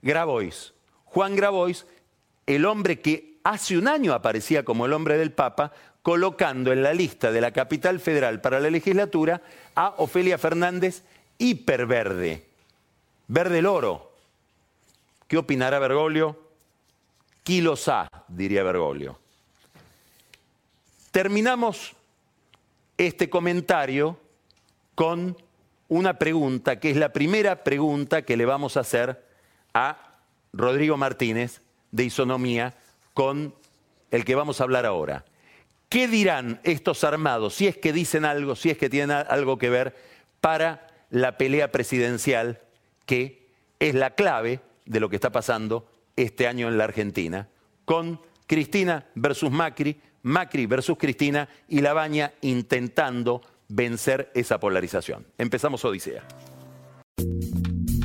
Grabois, 0.00 0.73
Juan 1.14 1.36
Grabois, 1.36 1.86
el 2.44 2.66
hombre 2.66 3.00
que 3.00 3.38
hace 3.44 3.78
un 3.78 3.86
año 3.86 4.12
aparecía 4.12 4.64
como 4.64 4.84
el 4.84 4.92
hombre 4.92 5.16
del 5.16 5.30
Papa, 5.30 5.72
colocando 6.02 6.72
en 6.72 6.82
la 6.82 6.92
lista 6.92 7.30
de 7.30 7.40
la 7.40 7.52
capital 7.52 8.00
federal 8.00 8.40
para 8.40 8.58
la 8.58 8.68
legislatura 8.68 9.40
a 9.76 9.94
Ofelia 9.98 10.38
Fernández 10.38 11.04
hiperverde 11.38 12.46
Verde 13.28 13.60
el 13.60 13.66
oro. 13.66 14.12
¿Qué 15.28 15.38
opinará 15.38 15.78
Bergoglio? 15.78 16.36
Kilos 17.44 17.88
A, 17.88 18.10
diría 18.28 18.64
Bergoglio. 18.64 19.18
Terminamos 21.12 21.94
este 22.98 23.30
comentario 23.30 24.18
con 24.96 25.36
una 25.88 26.18
pregunta, 26.18 26.80
que 26.80 26.90
es 26.90 26.96
la 26.96 27.12
primera 27.12 27.62
pregunta 27.62 28.22
que 28.22 28.36
le 28.36 28.44
vamos 28.44 28.76
a 28.76 28.80
hacer 28.80 29.24
a 29.72 30.13
Rodrigo 30.56 30.96
Martínez 30.96 31.60
de 31.90 32.04
Isonomía, 32.04 32.74
con 33.12 33.54
el 34.10 34.24
que 34.24 34.34
vamos 34.34 34.60
a 34.60 34.64
hablar 34.64 34.86
ahora. 34.86 35.24
¿Qué 35.88 36.08
dirán 36.08 36.60
estos 36.64 37.04
armados, 37.04 37.54
si 37.54 37.66
es 37.66 37.76
que 37.76 37.92
dicen 37.92 38.24
algo, 38.24 38.56
si 38.56 38.70
es 38.70 38.78
que 38.78 38.90
tienen 38.90 39.10
algo 39.28 39.58
que 39.58 39.70
ver, 39.70 39.94
para 40.40 40.88
la 41.10 41.38
pelea 41.38 41.70
presidencial 41.70 42.60
que 43.06 43.48
es 43.78 43.94
la 43.94 44.14
clave 44.14 44.60
de 44.86 45.00
lo 45.00 45.08
que 45.08 45.16
está 45.16 45.30
pasando 45.30 45.88
este 46.16 46.46
año 46.46 46.68
en 46.68 46.78
la 46.78 46.84
Argentina, 46.84 47.48
con 47.84 48.20
Cristina 48.46 49.06
versus 49.14 49.50
Macri, 49.50 50.00
Macri 50.22 50.66
versus 50.66 50.98
Cristina 50.98 51.48
y 51.68 51.80
Labaña 51.80 52.32
intentando 52.40 53.42
vencer 53.68 54.30
esa 54.34 54.58
polarización. 54.58 55.26
Empezamos 55.38 55.84
Odisea. 55.84 56.24